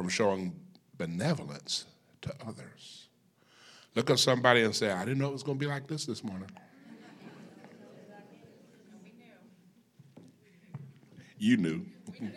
[0.00, 0.54] from showing
[0.96, 1.84] benevolence
[2.22, 3.08] to others.
[3.94, 6.06] Look at somebody and say, I didn't know it was going to be like this
[6.06, 6.48] this morning.
[11.36, 11.84] You knew.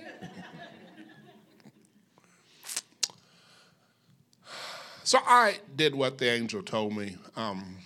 [5.06, 7.15] so I did what the angel told me.
[7.38, 7.78] Um,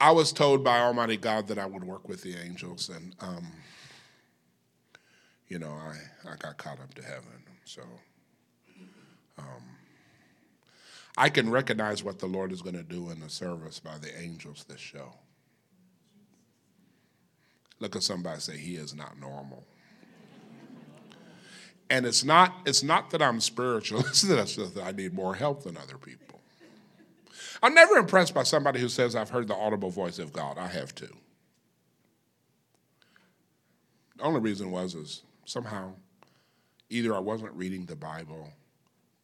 [0.00, 3.48] I was told by Almighty God that I would work with the angels, and um,
[5.48, 5.96] you know, I,
[6.30, 7.42] I got caught up to heaven.
[7.64, 7.82] So
[9.38, 9.62] um,
[11.16, 14.16] I can recognize what the Lord is going to do in the service by the
[14.18, 15.14] angels this show.
[17.80, 19.64] Look at somebody say, He is not normal.
[21.90, 25.76] And it's not, it's not that I'm spiritual, it's that I need more help than
[25.76, 26.40] other people.
[27.62, 30.58] I'm never impressed by somebody who says, I've heard the audible voice of God.
[30.58, 31.14] I have too.
[34.16, 35.92] The only reason was is somehow
[36.90, 38.50] either I wasn't reading the Bible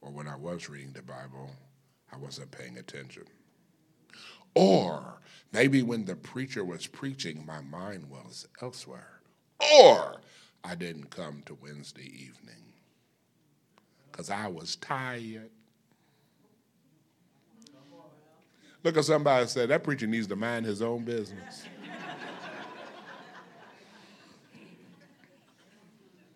[0.01, 1.51] or when I was reading the Bible,
[2.13, 3.25] I wasn't paying attention.
[4.55, 5.21] Or
[5.53, 9.21] maybe when the preacher was preaching, my mind was elsewhere.
[9.81, 10.21] Or
[10.65, 12.73] I didn't come to Wednesday evening
[14.11, 15.51] because I was tired.
[18.83, 21.65] Look at somebody say that preacher needs to mind his own business.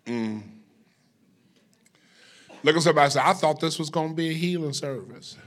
[0.05, 0.54] Mm.
[2.65, 5.37] Look at somebody say, I thought this was going to be a healing service.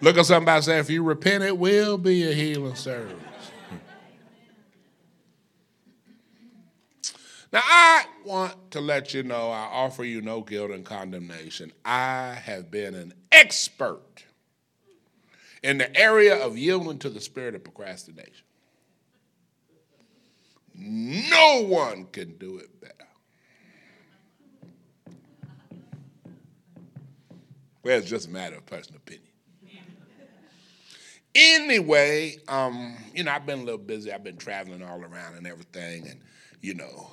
[0.00, 3.14] Look at somebody say, if you repent, it will be a healing service.
[7.52, 11.72] Now, I want to let you know I offer you no guilt and condemnation.
[11.84, 14.24] I have been an expert
[15.62, 18.46] in the area of yielding to the spirit of procrastination.
[20.74, 23.09] No one can do it better.
[27.82, 29.26] Well, it's just a matter of personal opinion.
[31.34, 34.12] Anyway, um, you know, I've been a little busy.
[34.12, 36.20] I've been traveling all around and everything, and
[36.60, 37.10] you know,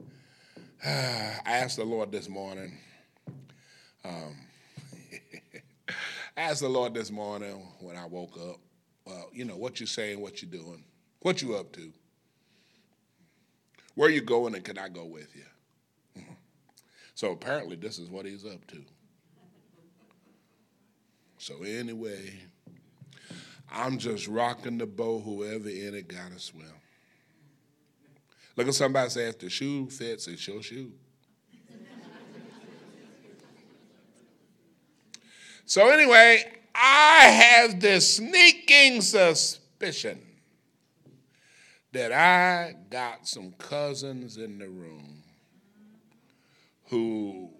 [0.84, 2.76] I asked the Lord this morning.
[4.04, 4.36] Um,
[6.36, 8.58] I asked the Lord this morning when I woke up.
[9.06, 10.84] Well, you know what you saying, what you doing,
[11.20, 11.90] what you up to,
[13.94, 15.44] where you going, and can I go with you?
[17.14, 18.84] So apparently, this is what he's up to.
[21.38, 22.34] So anyway,
[23.70, 25.22] I'm just rocking the boat.
[25.24, 26.66] Whoever in it got to swim.
[28.56, 30.90] Look at somebody say, if the shoe fits, it's your shoe.
[35.64, 36.42] so, anyway,
[36.74, 40.20] I have this sneaking suspicion
[41.92, 45.22] that I got some cousins in the room
[46.86, 47.50] who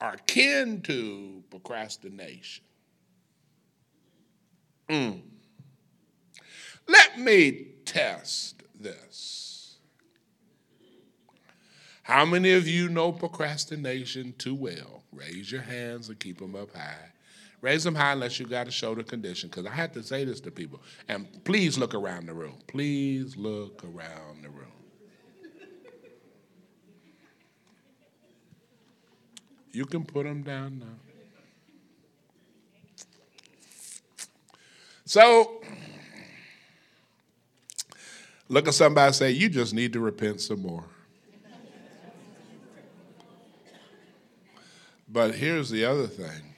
[0.00, 2.65] are kin to procrastination.
[4.88, 5.22] Mm.
[6.88, 9.76] Let me test this.
[12.02, 15.02] How many of you know procrastination too well?
[15.12, 17.10] Raise your hands and keep them up high.
[17.62, 20.40] Raise them high unless you got a shoulder condition, because I had to say this
[20.42, 20.80] to people.
[21.08, 22.58] And please look around the room.
[22.68, 24.66] Please look around the room.
[29.72, 31.05] You can put them down now.
[35.06, 35.62] So,
[38.48, 40.84] look at somebody say, You just need to repent some more.
[45.08, 46.54] But here's the other thing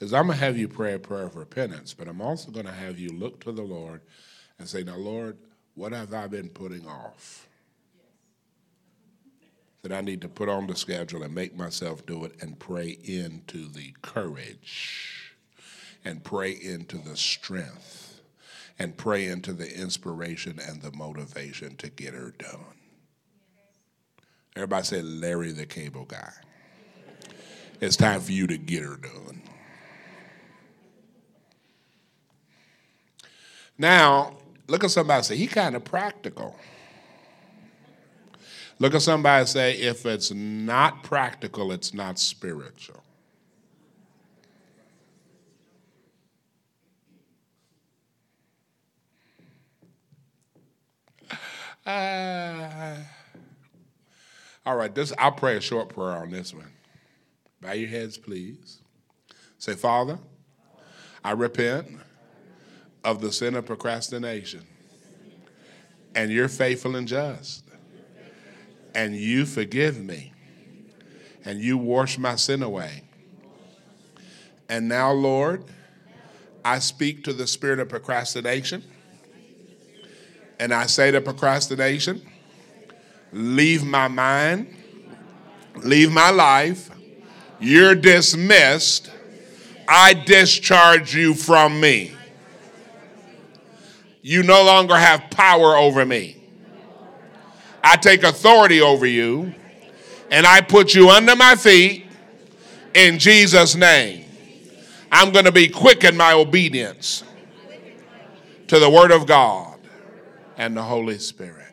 [0.00, 2.66] is I'm going to have you pray a prayer of repentance, but I'm also going
[2.66, 4.00] to have you look to the Lord
[4.58, 5.38] and say, Now, Lord,
[5.76, 7.46] what have I been putting off?
[9.82, 12.98] That I need to put on the schedule and make myself do it and pray
[13.04, 15.17] into the courage
[16.04, 18.20] and pray into the strength
[18.78, 22.78] and pray into the inspiration and the motivation to get her done.
[24.54, 26.32] Everybody say Larry the cable guy.
[27.80, 29.42] It's time for you to get her done.
[33.76, 34.36] Now,
[34.66, 36.56] look at somebody say, he kind of practical.
[38.80, 43.02] Look at somebody say, if it's not practical, it's not spiritual.
[51.88, 52.96] Uh,
[54.66, 56.70] all right, this I'll pray a short prayer on this one.
[57.62, 58.82] Bow your heads, please.
[59.56, 60.18] Say, Father,
[61.24, 61.88] I repent
[63.02, 64.66] of the sin of procrastination.
[66.14, 67.64] And you're faithful and just.
[68.94, 70.34] And you forgive me.
[71.46, 73.04] And you wash my sin away.
[74.68, 75.64] And now, Lord,
[76.62, 78.84] I speak to the spirit of procrastination.
[80.58, 82.22] And I say to procrastination,
[83.32, 84.74] leave my mind,
[85.76, 86.90] leave my life.
[87.60, 89.10] You're dismissed.
[89.88, 92.12] I discharge you from me.
[94.20, 96.36] You no longer have power over me.
[97.82, 99.54] I take authority over you
[100.30, 102.06] and I put you under my feet
[102.94, 104.24] in Jesus' name.
[105.10, 107.24] I'm going to be quick in my obedience
[108.66, 109.67] to the Word of God
[110.58, 111.72] and the Holy Spirit.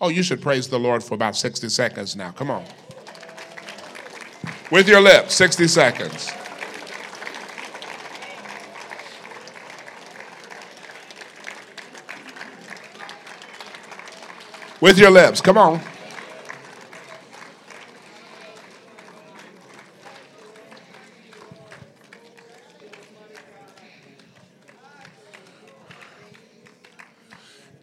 [0.00, 2.30] Oh, you should praise the Lord for about 60 seconds now.
[2.32, 2.64] Come on.
[4.70, 6.32] With your lips, 60 seconds.
[14.80, 15.80] With your lips, come on.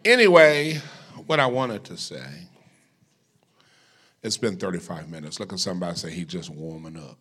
[0.06, 0.82] Anyway,
[1.28, 2.48] what I wanted to say,
[4.22, 5.40] it's been 35 minutes.
[5.40, 7.18] Look at somebody say he's just warming up.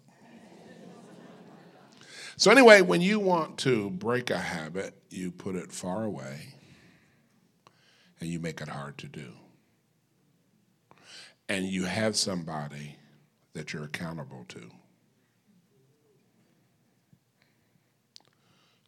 [2.37, 6.55] So, anyway, when you want to break a habit, you put it far away
[8.21, 9.33] and you make it hard to do.
[11.49, 12.97] And you have somebody
[13.53, 14.71] that you're accountable to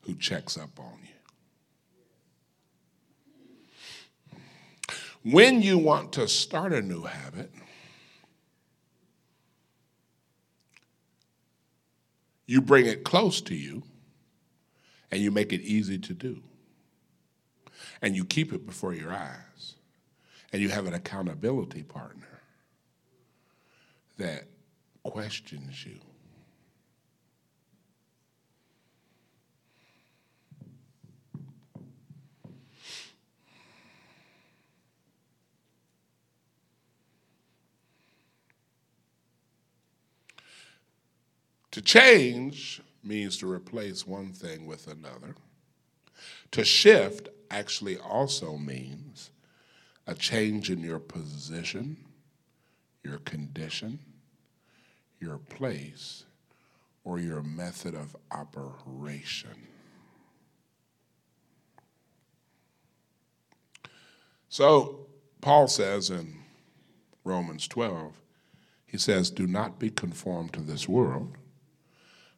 [0.02, 1.13] who checks up on you.
[5.24, 7.50] When you want to start a new habit,
[12.46, 13.82] you bring it close to you
[15.10, 16.42] and you make it easy to do.
[18.02, 19.76] And you keep it before your eyes.
[20.52, 22.40] And you have an accountability partner
[24.18, 24.44] that
[25.04, 25.98] questions you.
[41.74, 45.34] To change means to replace one thing with another.
[46.52, 49.30] To shift actually also means
[50.06, 51.96] a change in your position,
[53.02, 53.98] your condition,
[55.18, 56.22] your place,
[57.02, 59.66] or your method of operation.
[64.48, 65.08] So,
[65.40, 66.36] Paul says in
[67.24, 68.12] Romans 12,
[68.86, 71.36] he says, Do not be conformed to this world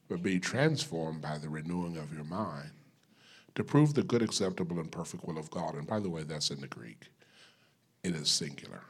[0.07, 2.71] but be transformed by the renewing of your mind
[3.55, 5.75] to prove the good, acceptable, and perfect will of God.
[5.75, 7.07] And by the way, that's in the Greek,
[8.03, 8.81] it is singular.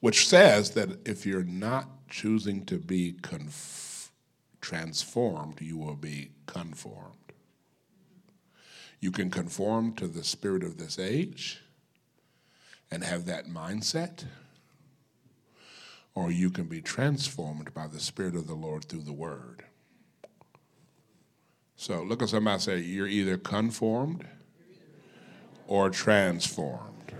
[0.00, 4.12] Which says that if you're not choosing to be conf-
[4.60, 7.14] transformed, you will be conformed.
[9.00, 11.62] You can conform to the spirit of this age
[12.90, 14.24] and have that mindset
[16.18, 19.62] or you can be transformed by the Spirit of the Lord through the Word.
[21.76, 24.26] So look at somebody say, You're either conformed
[25.68, 27.14] or transformed.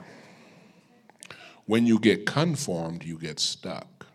[1.66, 4.06] When you get conformed, you get stuck.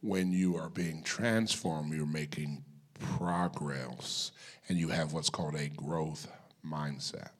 [0.00, 2.64] When you are being transformed, you're making
[3.16, 4.30] progress
[4.68, 6.30] and you have what's called a growth
[6.64, 7.30] mindset.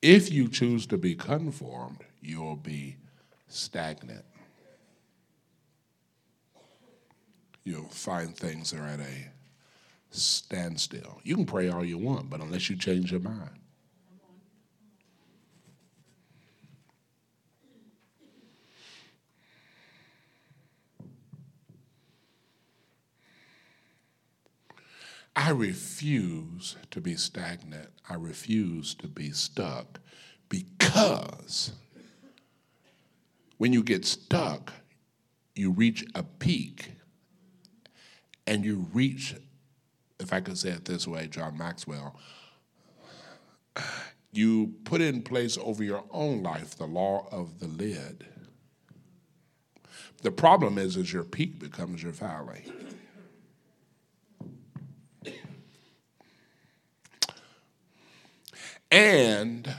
[0.00, 2.96] If you choose to be conformed, you'll be
[3.48, 4.24] stagnant.
[7.64, 9.30] You'll find things are at a
[10.10, 11.20] standstill.
[11.24, 13.58] You can pray all you want, but unless you change your mind.
[25.38, 27.90] I refuse to be stagnant.
[28.10, 30.00] I refuse to be stuck
[30.48, 31.70] because
[33.56, 34.72] when you get stuck,
[35.54, 36.90] you reach a peak
[38.48, 39.36] and you reach,
[40.18, 42.18] if I could say it this way, John Maxwell,
[44.32, 48.26] you put in place over your own life the law of the lid.
[50.22, 52.64] The problem is, is your peak becomes your valley.
[58.90, 59.72] And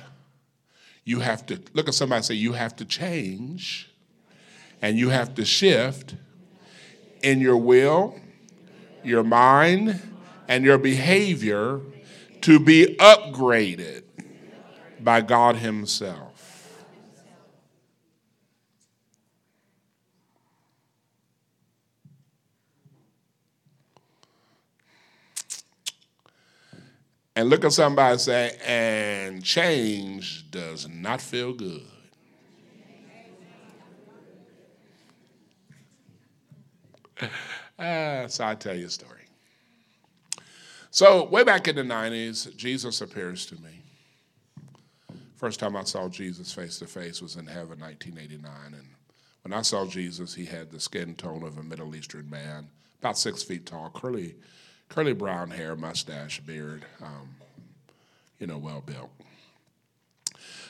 [1.03, 3.89] you have to look at somebody say, you have to change
[4.81, 6.15] and you have to shift
[7.21, 8.19] in your will,
[9.03, 9.99] your mind,
[10.47, 11.81] and your behavior
[12.41, 14.03] to be upgraded
[14.99, 16.28] by God Himself.
[27.39, 31.83] And look at somebody and say, and change does not feel good.
[37.79, 39.21] Uh, so i tell you a story.
[40.91, 43.83] So, way back in the 90s, Jesus appears to me.
[45.37, 48.51] First time I saw Jesus face to face was in heaven, 1989.
[48.73, 48.87] And
[49.43, 52.67] when I saw Jesus, he had the skin tone of a Middle Eastern man,
[52.99, 54.35] about six feet tall, curly
[54.89, 57.29] curly brown hair, mustache, beard, um,
[58.39, 59.11] you know, well built.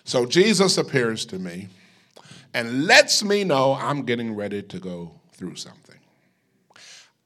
[0.03, 1.69] So Jesus appears to me
[2.53, 5.97] and lets me know I'm getting ready to go through something.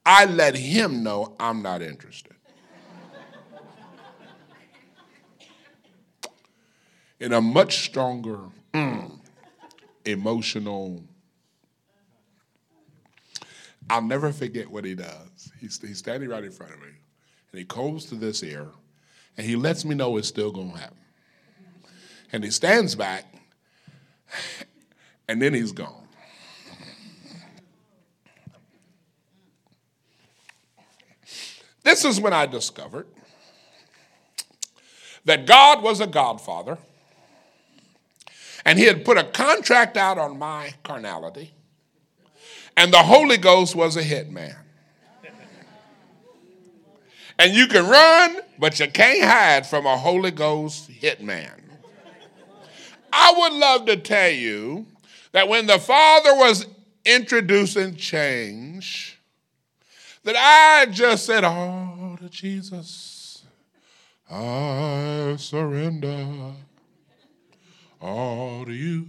[0.05, 2.33] I let him know I'm not interested.
[7.19, 8.39] In a much stronger,
[8.73, 9.17] mm,
[10.03, 11.01] emotional,
[13.89, 15.51] I'll never forget what he does.
[15.59, 16.87] He's, he's standing right in front of me,
[17.51, 18.67] and he goes to this ear,
[19.37, 20.97] and he lets me know it's still going to happen.
[22.31, 23.25] And he stands back,
[25.27, 26.07] and then he's gone.
[31.83, 33.07] This is when I discovered
[35.25, 36.77] that God was a godfather,
[38.65, 41.53] and he had put a contract out on my carnality
[42.75, 44.55] and the Holy Ghost was a hitman.
[47.39, 51.59] And you can run, but you can't hide from a Holy Ghost hitman.
[53.11, 54.85] I would love to tell you
[55.31, 56.65] that when the Father was
[57.05, 59.19] introducing change,
[60.23, 63.43] that I just said, Oh, to Jesus,
[64.29, 66.53] I surrender
[68.01, 69.07] all to you.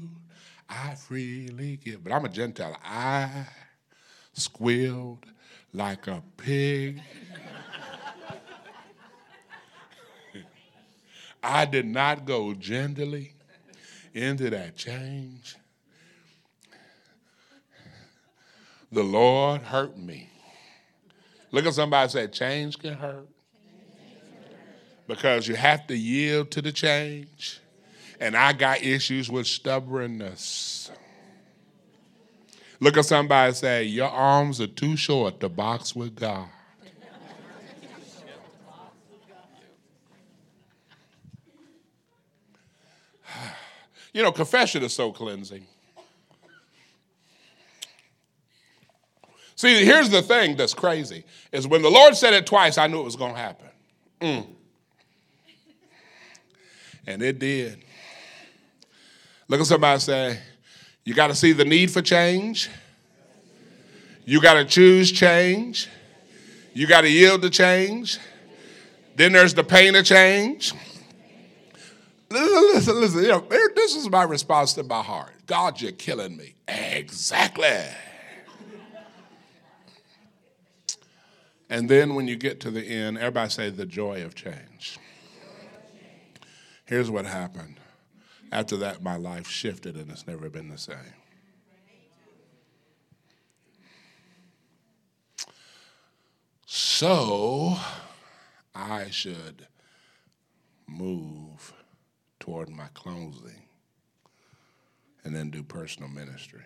[0.83, 2.03] I freely give.
[2.03, 2.77] But I'm a Gentile.
[2.85, 3.47] I
[4.33, 5.27] squealed
[5.73, 7.01] like a pig.
[11.43, 13.35] I did not go gently
[14.15, 15.57] into that change.
[18.91, 20.31] The Lord hurt me.
[21.51, 23.29] Look at somebody say, change can hurt.
[25.07, 27.61] Because you have to yield to the change
[28.21, 30.91] and I got issues with stubbornness.
[32.81, 36.49] Look at somebody say, Your arms are too short to box with God.
[44.13, 45.67] you know, confession is so cleansing.
[49.57, 53.01] See, here's the thing that's crazy is when the Lord said it twice, I knew
[53.01, 53.69] it was going to happen.
[54.21, 54.47] Mm.
[57.07, 57.85] And it did.
[59.49, 60.39] Look at somebody say,
[61.05, 62.71] you got to see the need for change.
[64.25, 65.89] You got to choose change.
[66.73, 68.19] You got to yield to change.
[69.17, 70.73] Then there's the pain of change.
[72.31, 73.23] Listen, listen.
[73.23, 75.33] You know, this is my response to my heart.
[75.47, 76.55] God, you're killing me.
[76.67, 77.85] Exactly.
[81.71, 84.99] And then when you get to the end, everybody say the joy of change.
[86.87, 87.77] Here's what happened.
[88.55, 90.97] After that, my life shifted and it's never been the same.
[96.65, 97.77] So,
[98.73, 99.67] I should
[100.87, 101.73] move
[102.39, 103.65] toward my closing
[105.25, 106.63] and then do personal ministry.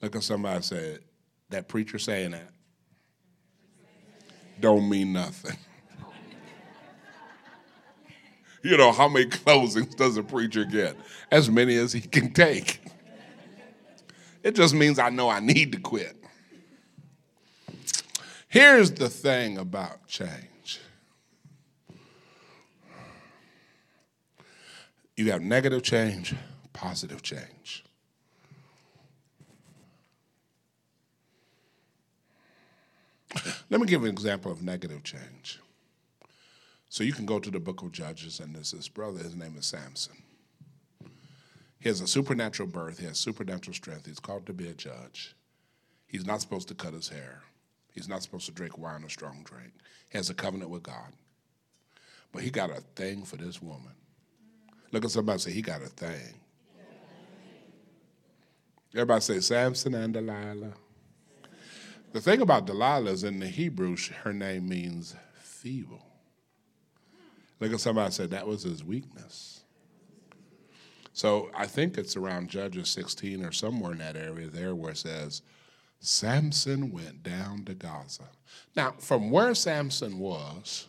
[0.00, 1.00] Look at somebody said,
[1.50, 2.48] that preacher saying that
[4.58, 5.58] don't mean nothing
[8.62, 10.96] you know, how many closings does a preacher get?
[11.30, 12.80] As many as he can take.
[14.42, 16.16] It just means I know I need to quit.
[18.48, 20.80] Here's the thing about change
[25.16, 26.32] you have negative change,
[26.72, 27.84] positive change.
[33.68, 35.58] Let me give an example of negative change.
[36.88, 39.54] So you can go to the book of Judges, and there's this brother, his name
[39.58, 40.22] is Samson.
[41.80, 44.06] He has a supernatural birth, he has supernatural strength.
[44.06, 45.36] He's called to be a judge.
[46.06, 47.42] He's not supposed to cut his hair,
[47.92, 49.72] he's not supposed to drink wine or strong drink.
[50.10, 51.12] He has a covenant with God.
[52.32, 53.92] But he got a thing for this woman.
[54.92, 56.40] Look at somebody say, He got a thing.
[58.94, 60.72] Everybody say, Samson and Delilah.
[62.12, 66.07] The thing about Delilah is in the Hebrew, her name means feeble.
[67.60, 69.62] Look at somebody said that was his weakness.
[71.12, 74.98] So I think it's around Judges 16 or somewhere in that area there where it
[74.98, 75.42] says,
[76.00, 78.28] Samson went down to Gaza.
[78.76, 80.86] Now, from where Samson was,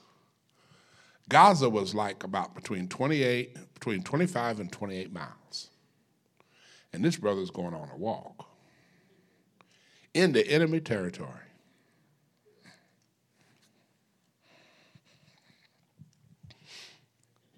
[1.30, 5.70] Gaza was like about between 28, between 25 and 28 miles.
[6.94, 8.46] And this brother's going on a walk
[10.14, 11.49] into enemy territory.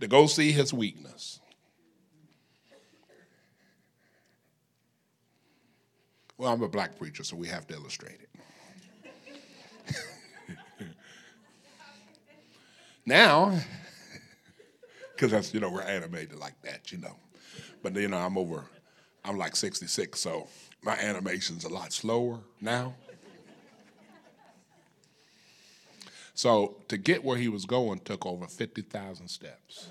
[0.01, 1.39] To go see his weakness.
[6.39, 9.95] Well, I'm a black preacher, so we have to illustrate it.
[13.05, 13.59] now,
[15.15, 17.15] because that's, you know, we're animated like that, you know.
[17.83, 18.65] But, you know, I'm over,
[19.23, 20.47] I'm like 66, so
[20.81, 22.95] my animation's a lot slower now.
[26.33, 29.89] So to get where he was going took over 50,000 steps.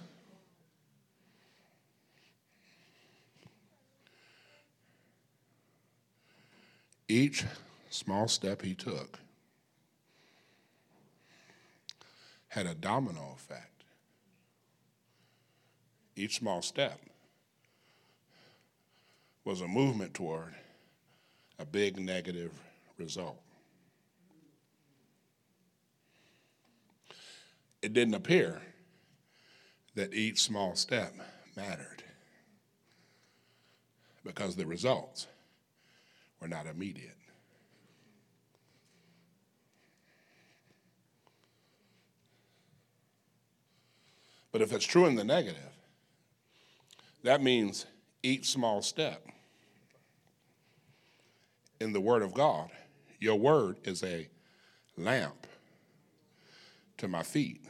[7.09, 7.45] Each
[7.89, 9.19] small step he took
[12.49, 13.85] had a domino effect.
[16.17, 17.01] Each small step
[19.45, 20.55] was a movement toward
[21.59, 22.53] a big negative
[22.99, 23.39] result.
[27.83, 28.61] It didn't appear
[29.95, 31.15] that each small step
[31.57, 32.03] mattered
[34.25, 35.27] because the results
[36.41, 37.17] were not immediate.
[44.53, 45.57] But if it's true in the negative,
[47.23, 47.87] that means
[48.23, 49.27] each small step
[51.81, 52.71] in the Word of God.
[53.19, 54.29] Your Word is a
[54.97, 55.47] lamp
[57.01, 57.63] to my feet.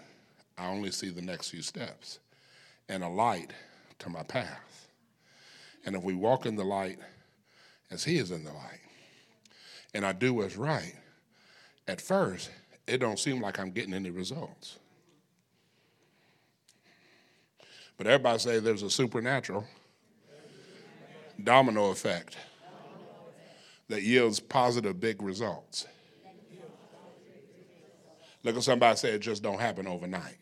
[0.59, 2.19] I only see the next few steps,
[2.89, 3.53] and a light
[4.01, 4.89] to my path.
[5.87, 6.99] And if we walk in the light
[7.91, 8.81] as He is in the light,
[9.95, 10.95] and I do what's right,
[11.89, 12.51] at first,
[12.87, 14.79] it don't seem like I'm getting any results.
[17.97, 19.65] But everybody say there's a supernatural
[21.43, 22.37] domino effect
[23.89, 25.87] that yields positive big results.
[28.43, 30.37] Look at somebody say it just don't happen overnight.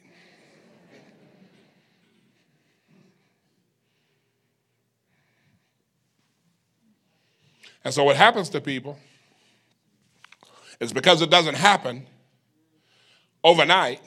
[7.84, 8.99] And so what happens to people
[10.80, 12.07] is because it doesn't happen
[13.42, 14.01] overnight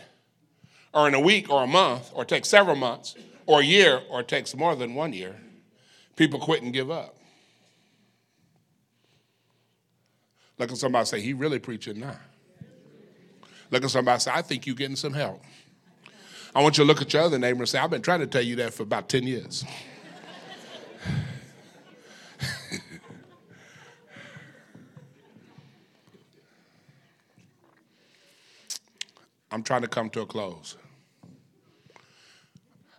[0.93, 3.15] or in a week or a month or takes several months
[3.45, 5.35] or a year or takes more than one year,
[6.15, 7.17] people quit and give up.
[10.57, 12.19] Look at somebody say, he really preaching now.
[13.71, 15.41] Look at somebody say, I think you're getting some help.
[16.53, 18.27] I want you to look at your other neighbor and say, I've been trying to
[18.27, 19.63] tell you that for about 10 years.
[29.51, 30.75] I'm trying to come to a close.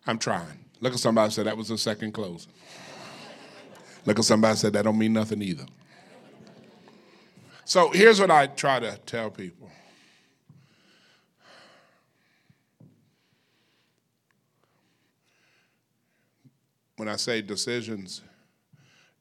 [0.06, 0.64] I'm trying.
[0.80, 2.48] Look at somebody say that was the second close.
[4.06, 5.66] Look at somebody say that don't mean nothing either.
[7.64, 9.70] So here's what I try to tell people.
[17.02, 18.22] When I say decisions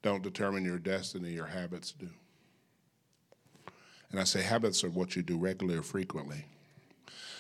[0.04, 2.10] don't determine your destiny, your habits do.
[4.12, 6.46] And I say habits are what you do regularly or frequently.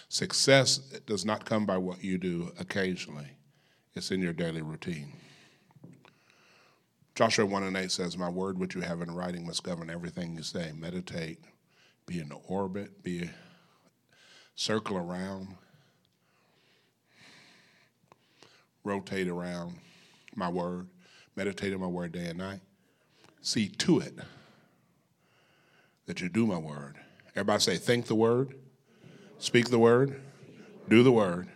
[0.09, 3.27] Success does not come by what you do occasionally,
[3.93, 5.13] it's in your daily routine.
[7.13, 10.35] Joshua 1 and 8 says, My word which you have in writing must govern everything
[10.35, 10.71] you say.
[10.75, 11.37] Meditate,
[12.07, 13.29] be in orbit, be
[14.55, 15.49] circle around,
[18.83, 19.77] rotate around
[20.35, 20.87] my word,
[21.35, 22.61] meditate on my word day and night.
[23.41, 24.17] See to it
[26.05, 26.95] that you do my word.
[27.35, 28.55] Everybody say, think the word,
[29.39, 30.21] speak the word,
[30.89, 31.47] do the word.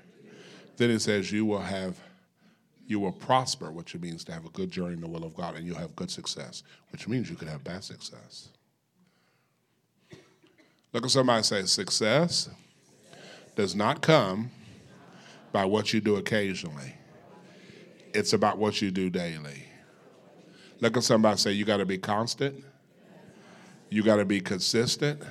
[0.77, 1.99] Then it says, you will have
[2.87, 5.33] You will prosper, which it means to have a good journey in the will of
[5.35, 6.61] God, and you'll have good success,
[6.91, 8.49] which means you could have bad success.
[10.93, 12.47] Look at somebody say, success
[13.55, 14.51] does not come
[15.51, 16.93] by what you do occasionally.
[18.15, 19.65] It's about what you do daily.
[20.79, 22.63] Look at somebody say, you got to be constant,
[23.89, 25.21] you got to be consistent,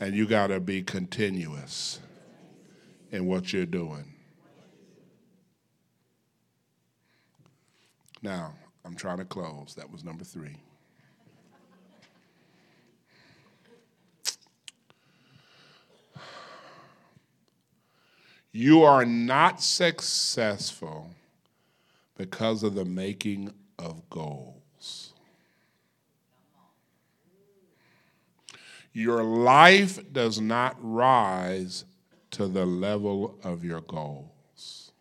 [0.00, 2.00] and you got to be continuous
[3.10, 4.06] in what you're doing.
[8.22, 8.54] Now,
[8.86, 9.74] I'm trying to close.
[9.76, 10.56] That was number three.
[18.50, 21.10] You are not successful
[22.16, 25.14] because of the making of goals.
[28.92, 31.84] Your life does not rise
[32.32, 34.92] to the level of your goals.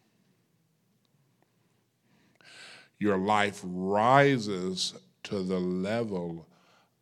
[3.00, 4.94] Your life rises
[5.24, 6.48] to the level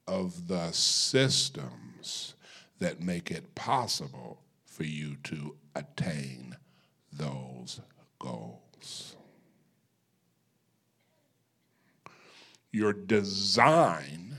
[0.07, 2.35] of the systems
[2.79, 6.55] that make it possible for you to attain
[7.11, 7.81] those
[8.17, 9.17] goals.
[12.71, 14.37] Your design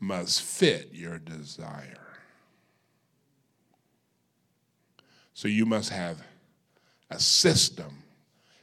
[0.00, 2.06] must fit your desire.
[5.34, 6.22] So you must have
[7.10, 8.02] a system,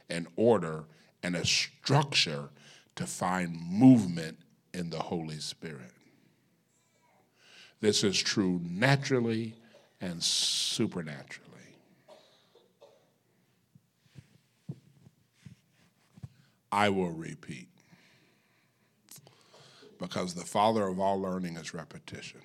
[0.08, 0.84] an order,
[1.22, 2.50] and a structure
[2.96, 4.38] to find movement
[4.74, 5.92] in the Holy Spirit.
[7.80, 9.54] This is true naturally
[10.00, 11.48] and supernaturally.
[16.70, 17.67] I will repeat.
[19.98, 22.40] Because the father of all learning is repetition.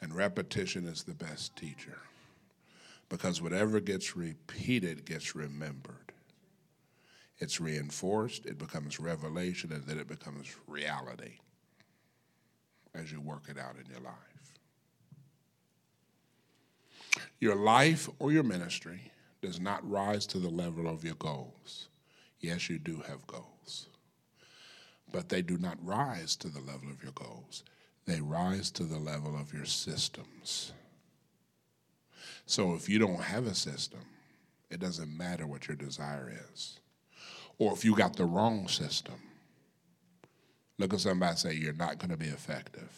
[0.00, 1.98] And repetition is the best teacher.
[3.08, 6.12] Because whatever gets repeated gets remembered.
[7.38, 11.38] It's reinforced, it becomes revelation, and then it becomes reality
[12.94, 14.14] as you work it out in your life.
[17.38, 21.88] Your life or your ministry does not rise to the level of your goals.
[22.40, 23.88] Yes, you do have goals,
[25.12, 27.64] but they do not rise to the level of your goals.
[28.06, 30.72] They rise to the level of your systems.
[32.46, 34.00] So if you don't have a system,
[34.70, 36.78] it doesn't matter what your desire is.
[37.58, 39.14] Or if you got the wrong system,
[40.78, 42.90] look at somebody say, You're not going to be effective.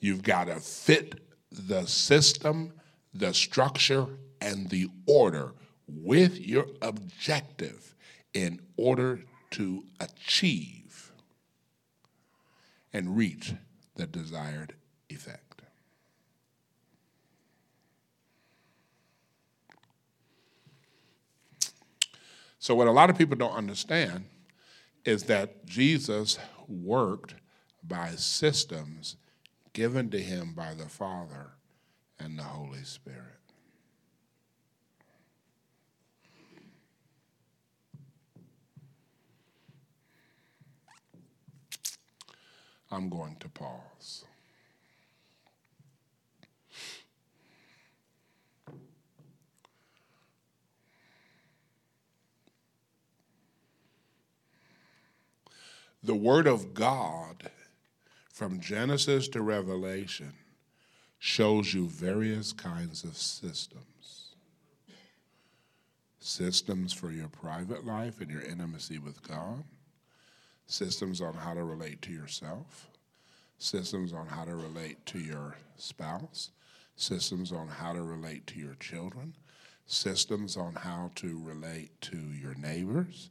[0.00, 1.20] You've got to fit
[1.50, 2.72] the system,
[3.14, 4.06] the structure,
[4.40, 5.52] and the order
[5.86, 7.94] with your objective
[8.34, 9.20] in order
[9.52, 11.12] to achieve
[12.92, 13.54] and reach
[13.96, 14.74] the desired
[15.08, 15.62] effect.
[22.58, 24.24] So, what a lot of people don't understand
[25.04, 26.38] is that Jesus
[26.68, 27.34] worked
[27.82, 29.16] by systems
[29.72, 31.54] given to him by the Father
[32.20, 33.41] and the Holy Spirit.
[42.92, 44.24] I'm going to pause.
[56.04, 57.50] The Word of God
[58.28, 60.34] from Genesis to Revelation
[61.18, 64.34] shows you various kinds of systems.
[66.18, 69.64] Systems for your private life and your intimacy with God
[70.72, 72.88] systems on how to relate to yourself,
[73.58, 76.50] systems on how to relate to your spouse,
[76.96, 79.34] systems on how to relate to your children,
[79.86, 83.28] systems on how to relate to your neighbors,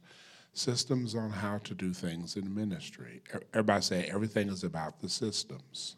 [0.54, 3.22] systems on how to do things in ministry.
[3.52, 5.96] Everybody say everything is about the systems.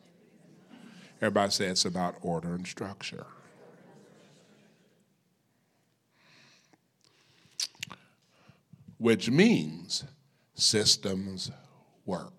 [1.20, 3.26] Everybody say it's about order and structure.
[8.97, 10.05] Which means
[10.55, 11.51] systems
[12.07, 12.33] work.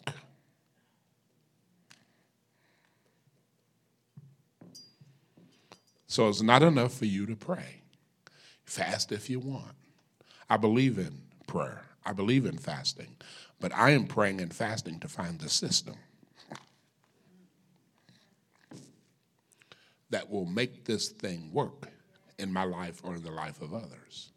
[6.07, 7.81] So it's not enough for you to pray.
[8.63, 9.75] Fast if you want.
[10.49, 13.17] I believe in prayer, I believe in fasting,
[13.59, 15.95] but I am praying and fasting to find the system
[20.09, 21.89] that will make this thing work
[22.37, 24.31] in my life or in the life of others.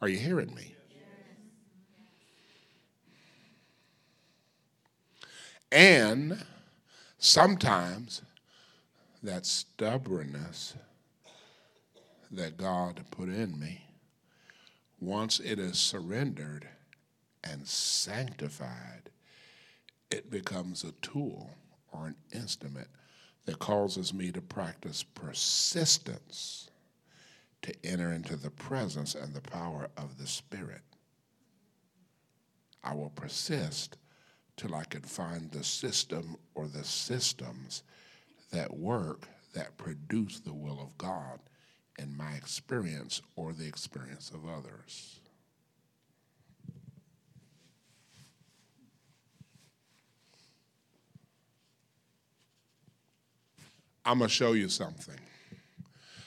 [0.00, 0.74] Are you hearing me?
[5.72, 6.44] And
[7.18, 8.22] sometimes
[9.22, 10.74] that stubbornness,
[12.30, 13.82] that God put in me,
[15.00, 16.68] once it is surrendered
[17.44, 19.10] and sanctified,
[20.10, 21.50] it becomes a tool
[21.92, 22.88] or an instrument
[23.46, 26.67] that causes me to practice persistence
[27.62, 30.82] to enter into the presence and the power of the Spirit.
[32.84, 33.98] I will persist
[34.56, 37.82] till I can find the system or the systems
[38.52, 41.40] that work that produce the will of God
[41.98, 45.20] in my experience or the experience of others.
[54.04, 55.18] I'm going to show you something.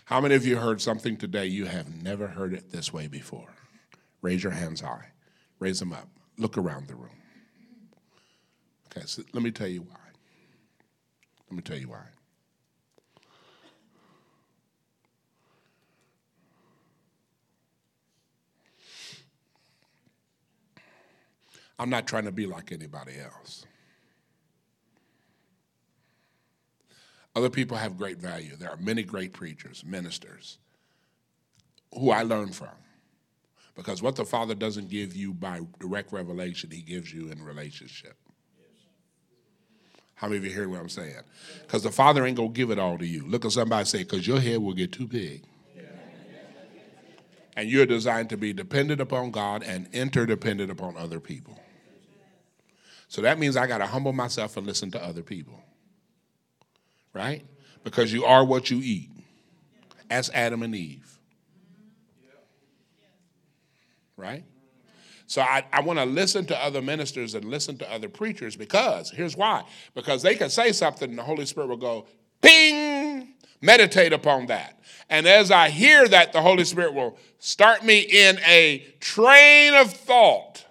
[0.05, 3.47] How many of you heard something today you have never heard it this way before?
[4.21, 5.07] Raise your hands high.
[5.59, 6.09] Raise them up.
[6.37, 7.15] Look around the room.
[8.87, 9.97] Okay, so let me tell you why.
[11.49, 12.03] Let me tell you why.
[21.79, 23.65] I'm not trying to be like anybody else.
[27.35, 28.55] Other people have great value.
[28.55, 30.57] There are many great preachers, ministers,
[31.93, 32.69] who I learn from.
[33.75, 38.15] Because what the Father doesn't give you by direct revelation, He gives you in relationship.
[40.15, 41.21] How many of you hear what I'm saying?
[41.61, 43.25] Because the Father ain't going to give it all to you.
[43.25, 45.43] Look at somebody say, because your head will get too big.
[47.57, 51.59] And you're designed to be dependent upon God and interdependent upon other people.
[53.07, 55.63] So that means I got to humble myself and listen to other people.
[57.13, 57.45] Right?
[57.83, 59.09] Because you are what you eat.
[60.09, 61.19] As Adam and Eve.
[64.17, 64.43] Right?
[65.31, 69.09] So I, I want to listen to other ministers and listen to other preachers because
[69.11, 69.63] here's why.
[69.93, 72.05] Because they can say something and the Holy Spirit will go,
[72.41, 73.29] ping,
[73.61, 74.77] meditate upon that.
[75.09, 79.91] And as I hear that, the Holy Spirit will start me in a train of
[79.91, 80.65] thought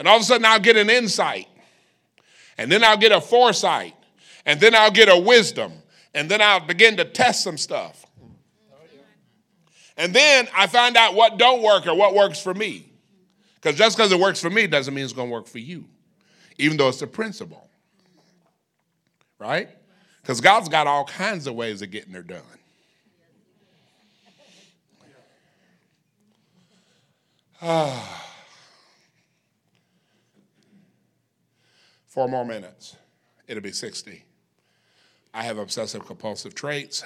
[0.00, 1.46] And all of a sudden, I'll get an insight.
[2.56, 3.94] And then I'll get a foresight.
[4.46, 5.74] And then I'll get a wisdom.
[6.14, 8.06] And then I'll begin to test some stuff.
[9.98, 12.90] And then I find out what don't work or what works for me.
[13.56, 15.84] Because just because it works for me doesn't mean it's going to work for you,
[16.56, 17.68] even though it's a principle.
[19.38, 19.68] Right?
[20.22, 22.40] Because God's got all kinds of ways of getting her done.
[27.60, 28.28] Ah.
[32.20, 32.98] Four more minutes.
[33.48, 34.26] It'll be 60.
[35.32, 37.02] I have obsessive compulsive traits.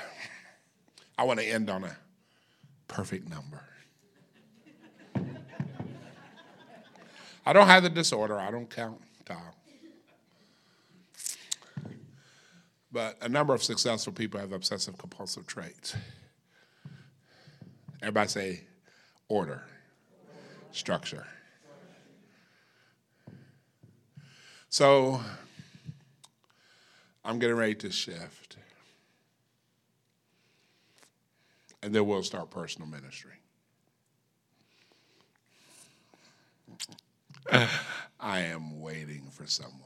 [1.16, 1.96] I want to end on a
[2.88, 3.62] perfect number.
[7.46, 9.54] I don't have the disorder, I don't count tile.
[12.90, 15.94] But a number of successful people have obsessive compulsive traits.
[18.02, 18.60] Everybody say
[19.28, 19.62] order,
[20.72, 21.24] structure.
[24.74, 25.20] So
[27.24, 28.56] I'm getting ready to shift.
[31.80, 33.34] And then we'll start personal ministry.
[38.18, 39.78] I am waiting for someone.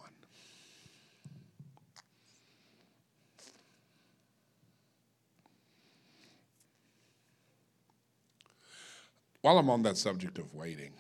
[9.43, 10.93] While I'm on that subject of waiting,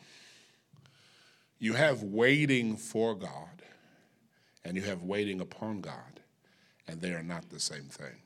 [1.58, 3.57] you have waiting for God
[4.68, 6.20] and you have waiting upon God,
[6.86, 8.20] and they are not the same thing.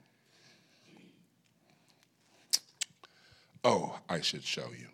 [3.63, 4.89] Oh, I should show you.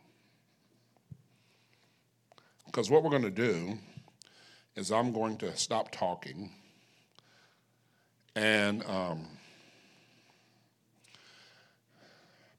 [2.66, 3.78] Because what we're going to do
[4.76, 6.50] is I'm going to stop talking
[8.36, 9.26] and um,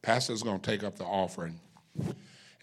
[0.01, 1.59] Pastor's going to take up the offering,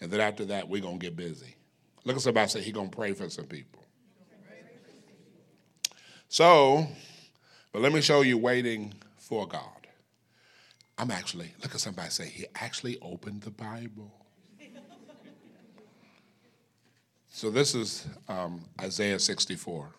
[0.01, 1.55] and then after that, we're going to get busy.
[2.03, 3.86] Look at somebody say he's going to pray for some people.
[6.29, 6.87] So,
[7.71, 9.61] but let me show you waiting for God.
[10.97, 14.11] I'm actually, look at somebody say, he actually opened the Bible.
[17.29, 19.89] so this is um, Isaiah 64,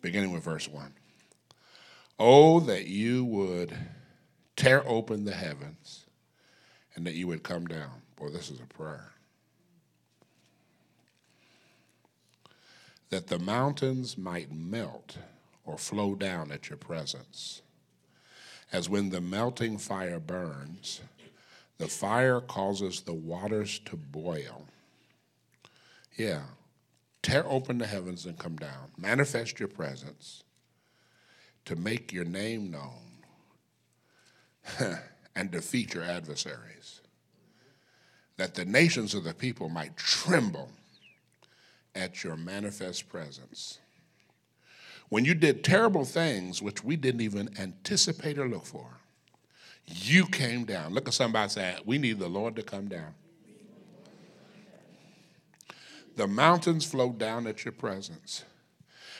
[0.00, 0.92] beginning with verse 1.
[2.18, 3.76] Oh, that you would
[4.56, 6.06] tear open the heavens
[6.94, 8.02] and that you would come down.
[8.16, 9.11] Boy, this is a prayer.
[13.12, 15.18] That the mountains might melt
[15.66, 17.60] or flow down at your presence.
[18.72, 21.02] As when the melting fire burns,
[21.76, 24.64] the fire causes the waters to boil.
[26.16, 26.40] Yeah.
[27.20, 28.92] Tear open the heavens and come down.
[28.96, 30.42] Manifest your presence.
[31.66, 33.24] to make your name known
[35.36, 37.02] and defeat your adversaries,
[38.38, 40.70] that the nations of the people might tremble
[41.94, 43.78] at your manifest presence.
[45.08, 49.00] When you did terrible things which we didn't even anticipate or look for,
[49.86, 50.94] you came down.
[50.94, 53.14] Look at somebody saying, We need the Lord to come down.
[56.16, 58.44] The mountains flow down at your presence.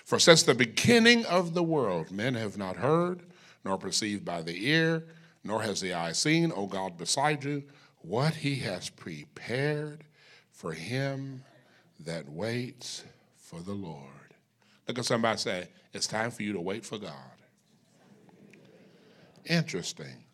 [0.05, 3.23] For since the beginning of the world, men have not heard,
[3.65, 5.05] nor perceived by the ear,
[5.45, 7.65] nor has the eye seen, O God, beside you,
[8.01, 10.05] what he has prepared
[10.51, 11.45] for him
[12.05, 13.05] that waits
[13.37, 14.09] for the Lord.
[14.89, 17.13] Look at somebody say, It's time for you to wait for God.
[19.45, 20.25] Interesting.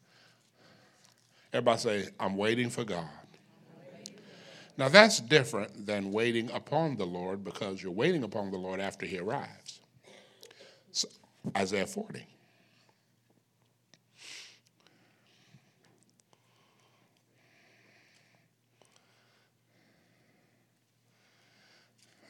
[1.52, 3.08] Everybody say, I'm waiting for God.
[4.76, 9.06] Now that's different than waiting upon the Lord because you're waiting upon the Lord after
[9.06, 9.80] he arrives.
[10.92, 11.08] So,
[11.56, 12.24] Isaiah 40.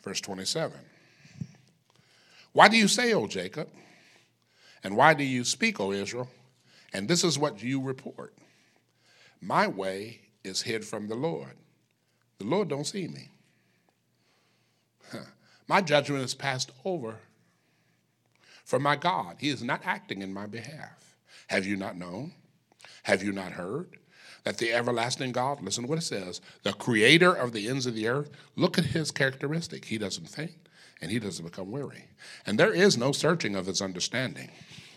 [0.08, 0.72] Verse 27.
[2.52, 3.68] Why do you say, O Jacob?
[4.82, 6.30] And why do you speak, O Israel?
[6.94, 8.32] And this is what you report.
[9.42, 11.58] My way is hid from the Lord.
[12.38, 13.32] The Lord don't see me.
[15.66, 17.16] My judgment is passed over
[18.64, 19.36] from my God.
[19.40, 21.16] He is not acting in my behalf.
[21.48, 22.32] Have you not known?
[23.02, 23.98] Have you not heard?
[24.44, 27.94] That the everlasting God, listen to what it says, the creator of the ends of
[27.94, 29.86] the earth, look at his characteristic.
[29.86, 30.68] He doesn't faint
[31.00, 32.04] and he doesn't become weary.
[32.46, 34.50] And there is no searching of his understanding.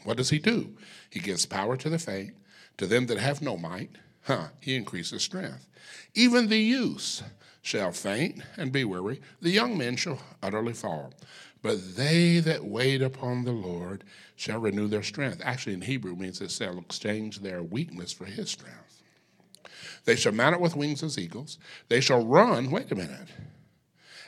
[0.04, 0.76] What does he do?
[1.10, 2.34] He gives power to the faint,
[2.78, 3.92] to them that have no might,
[4.24, 5.68] huh, he increases strength.
[6.14, 7.24] Even the youths
[7.62, 11.14] shall faint and be weary, the young men shall utterly fall.
[11.62, 14.04] But they that wait upon the Lord
[14.36, 15.42] shall renew their strength.
[15.44, 18.91] Actually, in Hebrew, means they shall exchange their weakness for his strength.
[20.06, 21.58] They shall mount up with wings as eagles.
[21.88, 23.28] They shall run, wait a minute,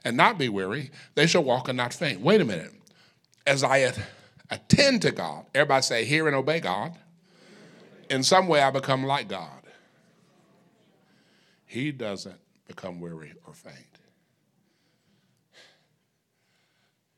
[0.04, 0.92] and not be weary.
[1.16, 2.22] They shall walk and not faint.
[2.22, 2.72] Wait a minute.
[3.48, 3.92] As I
[4.50, 6.98] attend to God, everybody say, hear and obey God.
[8.10, 9.62] In some way, I become like God.
[11.66, 13.76] He doesn't become weary or faint.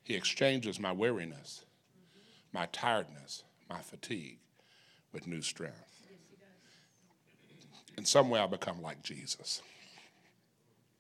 [0.04, 1.66] He exchanges my weariness,
[2.54, 4.40] my tiredness, my fatigue
[5.12, 5.85] with new strength.
[7.98, 9.62] In some way, I become like Jesus.